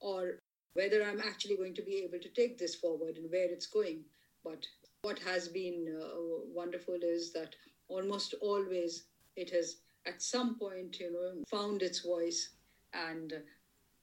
[0.00, 0.38] or
[0.74, 4.04] whether I'm actually going to be able to take this forward and where it's going.
[4.44, 4.66] But
[5.02, 6.16] what has been uh,
[6.52, 7.54] wonderful is that
[7.88, 9.04] almost always
[9.36, 9.76] it has
[10.06, 12.50] at some point, you know, found its voice
[12.92, 13.32] and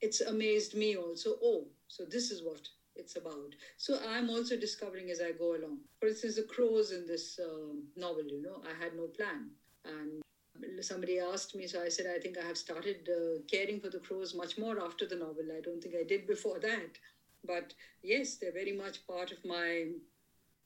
[0.01, 1.35] it's amazed me also.
[1.43, 3.55] Oh, so this is what it's about.
[3.77, 5.79] So I'm also discovering as I go along.
[5.99, 9.51] For instance, the crows in this uh, novel, you know, I had no plan.
[9.85, 10.21] And
[10.83, 13.99] somebody asked me, so I said, I think I have started uh, caring for the
[13.99, 15.45] crows much more after the novel.
[15.55, 16.97] I don't think I did before that.
[17.45, 17.73] But
[18.03, 19.87] yes, they're very much part of my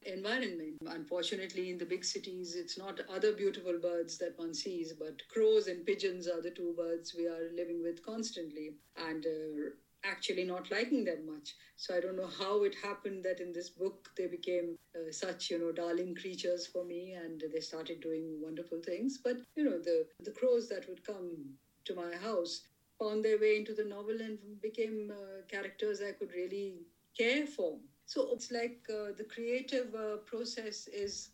[0.06, 0.78] environment.
[0.88, 5.68] Unfortunately, in the big cities, it's not other beautiful birds that one sees, but crows
[5.68, 8.76] and pigeons are the two birds we are living with constantly.
[8.98, 9.70] And uh,
[10.06, 11.56] actually not liking them much.
[11.78, 15.50] So I don't know how it happened that in this book they became uh, such
[15.50, 19.20] you know darling creatures for me, and they started doing wonderful things.
[19.24, 22.62] But you know the the crows that would come to my house
[23.00, 26.86] found their way into the novel and became uh, characters I could really
[27.18, 27.78] care for.
[28.06, 31.30] So it's like uh, the creative uh, process is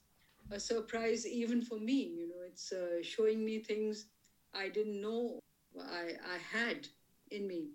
[0.52, 2.04] a surprise even for me.
[2.20, 4.06] You know, it's uh, showing me things
[4.54, 5.40] I didn't know
[5.80, 6.88] I, I had
[7.32, 7.70] in me.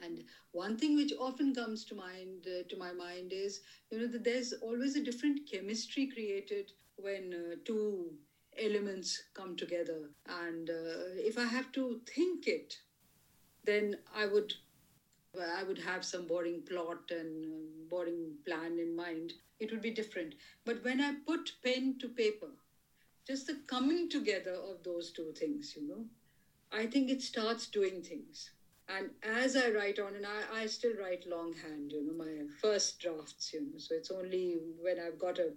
[0.00, 4.06] And one thing which often comes to mind uh, to my mind is, you know,
[4.08, 8.12] that there's always a different chemistry created when uh, two
[8.58, 10.10] elements come together.
[10.26, 12.78] And uh, if I have to think it,
[13.64, 14.54] then I would
[15.42, 19.90] I would have some boring plot and um, boring plan in mind, it would be
[19.90, 20.34] different.
[20.64, 22.50] But when I put pen to paper,
[23.26, 26.06] just the coming together of those two things, you know,
[26.70, 28.50] I think it starts doing things.
[28.88, 33.00] And as I write on, and I, I still write longhand, you know, my first
[33.00, 35.52] drafts, you know, so it's only when I've got a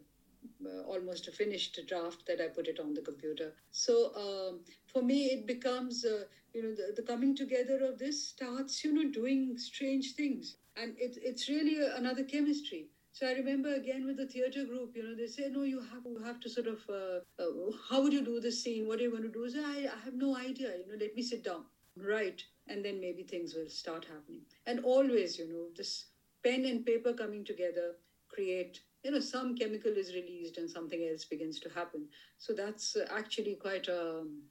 [0.66, 3.54] uh, almost a finished draft that I put it on the computer.
[3.72, 4.62] So um,
[4.92, 8.94] for me, it becomes, uh, you know, the, the coming together of this starts, you
[8.94, 10.56] know, doing strange things.
[10.76, 12.90] And it, it's really another chemistry.
[13.12, 16.04] So I remember again with the theatre group, you know, they say, no, you have,
[16.06, 18.88] you have to sort of, uh, uh, how would you do this scene?
[18.88, 19.50] What are you going to do?
[19.50, 21.66] Say, I, I have no idea, you know, let me sit down,
[21.98, 24.44] write, and then maybe things will start happening.
[24.68, 26.06] And always, you know, this
[26.44, 27.96] pen and paper coming together
[28.30, 32.08] create you know some chemical is released and something else begins to happen.
[32.38, 34.42] So that's actually quite a um,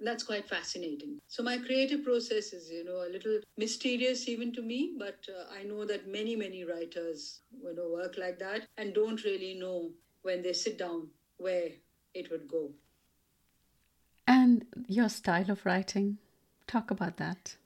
[0.00, 1.18] that's quite fascinating.
[1.28, 5.44] So my creative process is you know a little mysterious even to me but uh,
[5.54, 9.90] i know that many many writers you know work like that and don't really know
[10.22, 11.68] when they sit down where
[12.14, 12.70] it would go.
[14.26, 16.18] And your style of writing
[16.66, 17.56] talk about that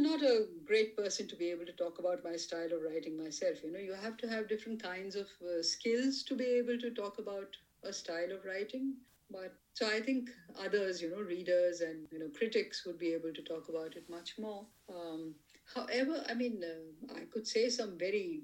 [0.00, 3.62] Not a great person to be able to talk about my style of writing myself.
[3.62, 6.90] You know, you have to have different kinds of uh, skills to be able to
[6.90, 7.48] talk about
[7.82, 8.94] a style of writing.
[9.30, 13.32] But so I think others, you know, readers and you know critics would be able
[13.32, 14.66] to talk about it much more.
[14.88, 15.36] Um,
[15.74, 18.40] however, I mean, uh, I could say some very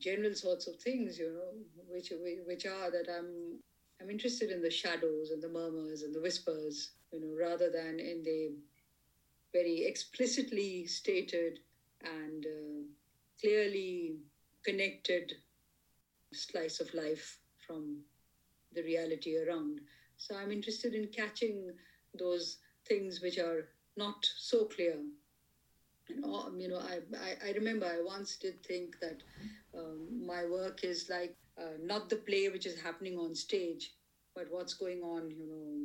[0.00, 1.52] general sorts of things, you know,
[1.86, 2.12] which
[2.46, 3.58] which are that I'm
[4.00, 8.00] I'm interested in the shadows and the murmurs and the whispers, you know, rather than
[8.00, 8.50] in the
[9.52, 11.60] very explicitly stated
[12.02, 12.82] and uh,
[13.40, 14.16] clearly
[14.64, 15.32] connected
[16.32, 17.98] slice of life from
[18.74, 19.80] the reality around.
[20.16, 21.70] So I'm interested in catching
[22.18, 24.96] those things which are not so clear.
[26.08, 29.22] You know, um, you know I, I, I remember I once did think that
[29.76, 33.92] um, my work is like uh, not the play which is happening on stage,
[34.34, 35.77] but what's going on, you know,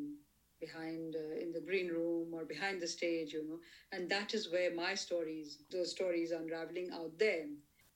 [0.64, 3.60] behind uh, in the green room or behind the stage you know.
[3.92, 7.46] And that is where my stories those stories unraveling out there.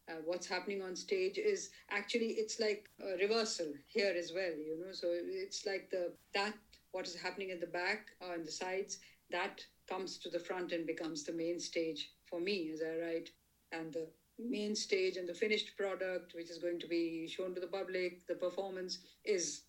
[0.09, 4.78] Uh, what's happening on stage is actually it's like a reversal here as well you
[4.80, 4.93] know.
[4.93, 6.53] So it's like the that
[6.91, 8.99] what is happening at the back or on the sides
[9.30, 13.30] that comes to the front and becomes the main stage for me as i write.
[13.72, 14.07] And the
[14.39, 18.26] main stage and the finished product which is going to be shown to the public
[18.28, 19.63] the performance is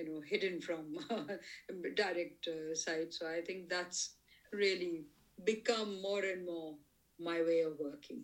[0.00, 0.84] you know hidden from
[2.02, 4.14] direct uh, sight so i think that's
[4.52, 5.04] really
[5.44, 6.74] become more and more
[7.18, 8.22] my way of working.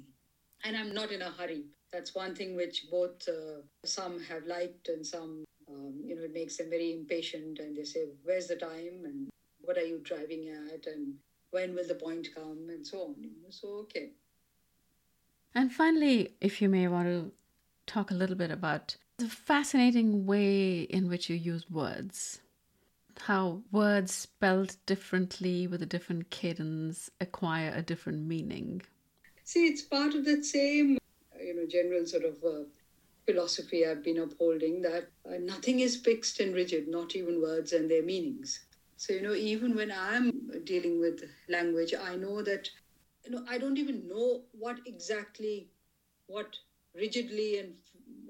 [0.64, 1.64] And i'm not in a hurry.
[1.92, 6.32] That's one thing which both uh, some have liked and some um, you know it
[6.32, 9.04] makes them very impatient and they say where's the time?
[9.04, 9.28] And
[9.60, 10.86] what are you driving at?
[10.86, 11.14] And
[11.50, 12.66] when will the point come?
[12.68, 13.14] And so on
[13.50, 14.10] so okay.
[15.54, 17.32] And finally if you may want to
[17.86, 22.40] talk a little bit about the fascinating way in which you use words.
[23.18, 28.82] How words spelled differently with a different cadence acquire a different meaning.
[29.44, 30.98] See, it's part of that same,
[31.40, 32.64] you know, general sort of uh,
[33.24, 37.90] philosophy I've been upholding that uh, nothing is fixed and rigid, not even words and
[37.90, 38.60] their meanings.
[38.98, 42.68] So, you know, even when I'm dealing with language, I know that,
[43.24, 45.68] you know, I don't even know what exactly,
[46.26, 46.56] what
[46.94, 47.74] rigidly and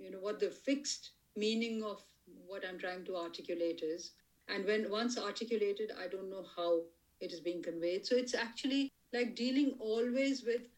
[0.06, 2.02] you know what the fixed meaning of
[2.46, 4.12] what i'm trying to articulate is.
[4.48, 6.82] And when once articulated i don't know how
[7.20, 8.06] it is being conveyed.
[8.06, 10.68] So it's actually like dealing always with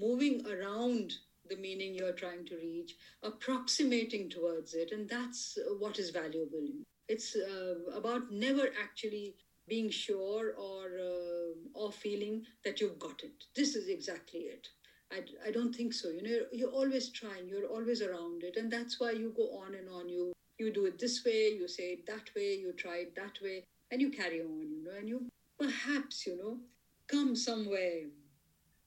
[0.00, 1.12] moving around
[1.50, 6.66] the meaning you're trying to reach approximating towards it and that's what is valuable.
[7.08, 9.34] It's uh, about never actually
[9.68, 13.44] being sure or uh, or feeling that you've got it.
[13.54, 14.68] This is exactly it
[15.12, 16.08] I, I don't think so.
[16.10, 18.56] You know, you're always trying, you're always around it.
[18.56, 20.08] And that's why you go on and on.
[20.08, 23.38] You you do it this way, you say it that way, you try it that
[23.40, 25.28] way, and you carry on, you know, and you
[25.58, 26.58] perhaps, you know,
[27.06, 28.02] come somewhere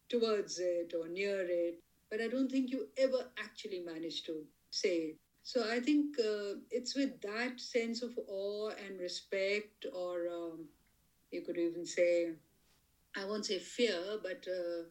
[0.09, 1.79] towards it or near it.
[2.09, 5.17] But I don't think you ever actually manage to say it.
[5.43, 10.65] So I think uh, it's with that sense of awe and respect, or um,
[11.31, 12.31] you could even say,
[13.15, 14.83] I won't say fear, but uh,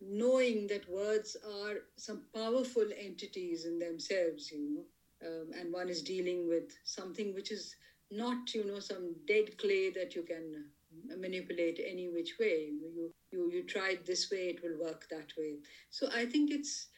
[0.00, 6.02] knowing that words are some powerful entities in themselves, you know, um, and one is
[6.02, 7.74] dealing with something which is
[8.10, 10.66] not, you know, some dead clay that you can
[11.18, 12.70] manipulate any which way.
[12.80, 15.56] You you you try it this way, it will work that way.
[15.90, 16.88] So I think it's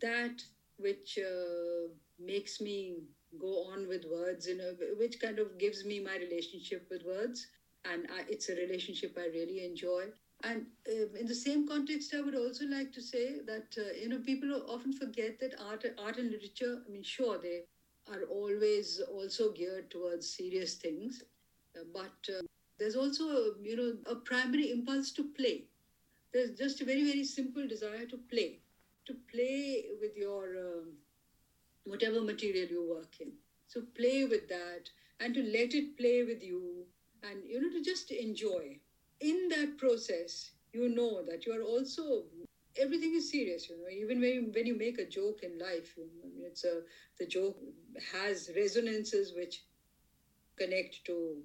[0.00, 0.42] that
[0.76, 1.88] which uh,
[2.18, 3.02] makes me
[3.38, 7.46] go on with words, you know, which kind of gives me my relationship with words,
[7.84, 10.06] and I, it's a relationship I really enjoy
[10.44, 14.08] and uh, in the same context, I would also like to say that uh, you
[14.08, 16.82] know people often forget that art, art and literature.
[16.86, 17.64] I mean, sure they
[18.10, 21.22] are always also geared towards serious things,
[21.76, 22.42] uh, but uh,
[22.78, 25.64] there's also you know a primary impulse to play.
[26.32, 28.60] There's just a very very simple desire to play,
[29.06, 30.94] to play with your um,
[31.84, 33.32] whatever material you work in.
[33.66, 36.86] So play with that and to let it play with you
[37.22, 38.78] and, you know, to just enjoy.
[39.20, 42.24] In that process, you know that you are also
[42.78, 45.96] everything is serious you know even when you, when you make a joke in life
[45.96, 46.82] you know, it's a
[47.18, 47.56] the joke
[48.12, 49.64] has resonances which
[50.58, 51.42] connect to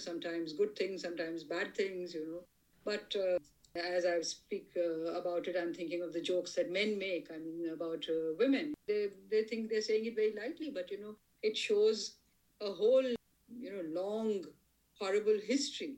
[0.00, 2.42] sometimes good things sometimes bad things you know
[2.84, 3.38] but uh,
[3.76, 7.28] as I speak uh, about it, I'm thinking of the jokes that men make.
[7.30, 8.72] I mean, about uh, women.
[8.88, 12.16] They they think they're saying it very lightly, but you know, it shows
[12.62, 14.44] a whole you know long
[14.98, 15.96] horrible history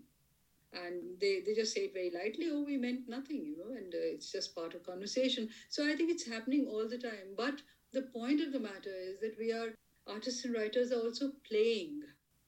[0.72, 3.94] and they, they just say it very lightly oh we meant nothing you know and
[3.94, 5.48] uh, it's just part of conversation.
[5.70, 7.34] So i think it's happening all the time.
[7.36, 7.62] But
[7.92, 9.74] the point of the matter is that we are
[10.06, 12.00] artists and writers are also playing.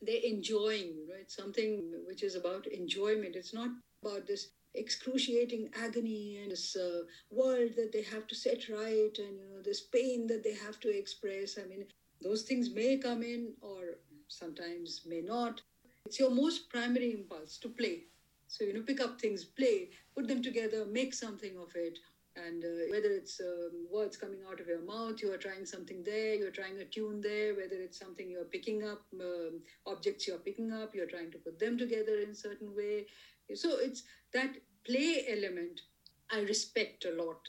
[0.02, 3.36] They're enjoying you know it's something which is about enjoyment.
[3.36, 3.70] It's not
[4.04, 9.38] about this excruciating agony and this uh, world that they have to set right and
[9.40, 11.58] you know this pain that they have to express.
[11.58, 11.86] I mean
[12.22, 13.98] those things may come in or
[14.28, 15.62] sometimes may not
[16.06, 18.04] it's your most primary impulse to play.
[18.48, 21.98] So, you know, pick up things, play, put them together, make something of it.
[22.36, 26.02] And uh, whether it's um, words coming out of your mouth, you are trying something
[26.04, 30.38] there, you're trying a tune there, whether it's something you're picking up, um, objects you're
[30.38, 33.06] picking up, you're trying to put them together in a certain way.
[33.54, 34.50] So it's that
[34.84, 35.80] play element
[36.32, 37.40] I respect a lot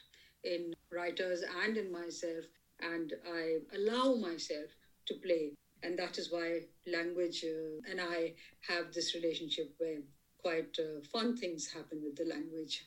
[0.44, 2.46] in writers and in myself,
[2.80, 4.70] and I allow myself
[5.08, 5.52] to play
[5.84, 8.34] and that is why language uh, and I
[8.68, 10.00] have this relationship where
[10.42, 12.86] quite uh, fun things happen with the language.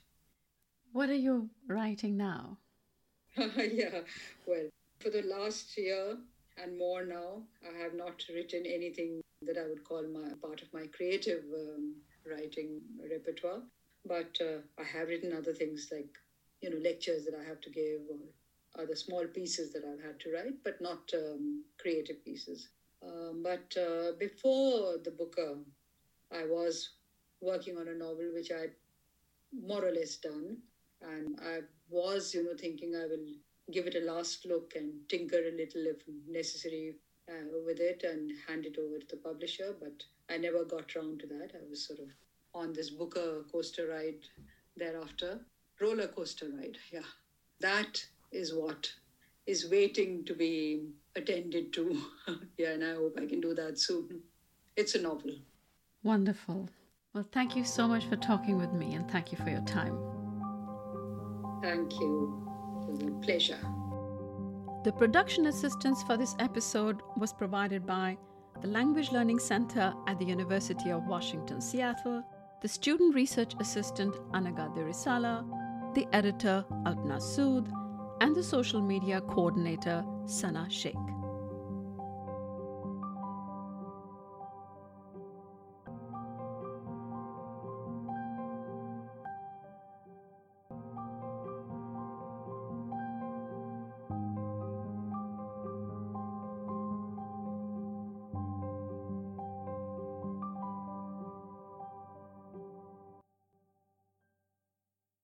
[0.93, 2.59] What are you writing now?
[3.37, 4.01] yeah,
[4.47, 4.69] well,
[5.01, 6.17] for the last year
[6.63, 10.73] and more now, I have not written anything that I would call my part of
[10.73, 11.97] my creative um,
[12.31, 12.81] writing
[13.11, 13.61] repertoire.
[14.07, 16.15] But uh, I have written other things like,
[16.61, 20.21] you know, lectures that I have to give or other small pieces that I've had
[20.21, 22.69] to write, but not um, creative pieces.
[23.07, 25.59] Um, but uh, before the Booker,
[26.33, 26.91] I was
[27.41, 28.69] working on a novel which I
[29.53, 30.59] more or less done,
[31.03, 33.27] and I was, you know, thinking I will
[33.73, 36.95] give it a last look and tinker a little if necessary
[37.29, 39.75] uh, with it and hand it over to the publisher.
[39.79, 41.53] But I never got around to that.
[41.55, 42.09] I was sort of
[42.55, 44.27] on this Booker coaster ride
[44.77, 45.41] thereafter,
[45.81, 46.79] roller coaster ride.
[46.93, 47.09] Yeah,
[47.61, 48.91] that is what
[49.47, 52.01] is waiting to be attended to.
[52.59, 54.21] yeah, and I hope I can do that soon.
[54.77, 55.33] It's a novel.
[56.03, 56.69] Wonderful.
[57.13, 59.97] Well, thank you so much for talking with me and thank you for your time.
[61.63, 62.47] Thank you.
[62.83, 63.59] It was a pleasure.
[64.85, 68.19] The production assistance for this episode was provided by
[68.61, 72.23] the Language Learning Center at the University of Washington, Seattle,
[72.61, 75.45] the student research assistant Anaga Derisala,
[75.95, 77.71] the editor Alpna Sood,
[78.25, 81.14] and the social media coordinator Sana Sheikh.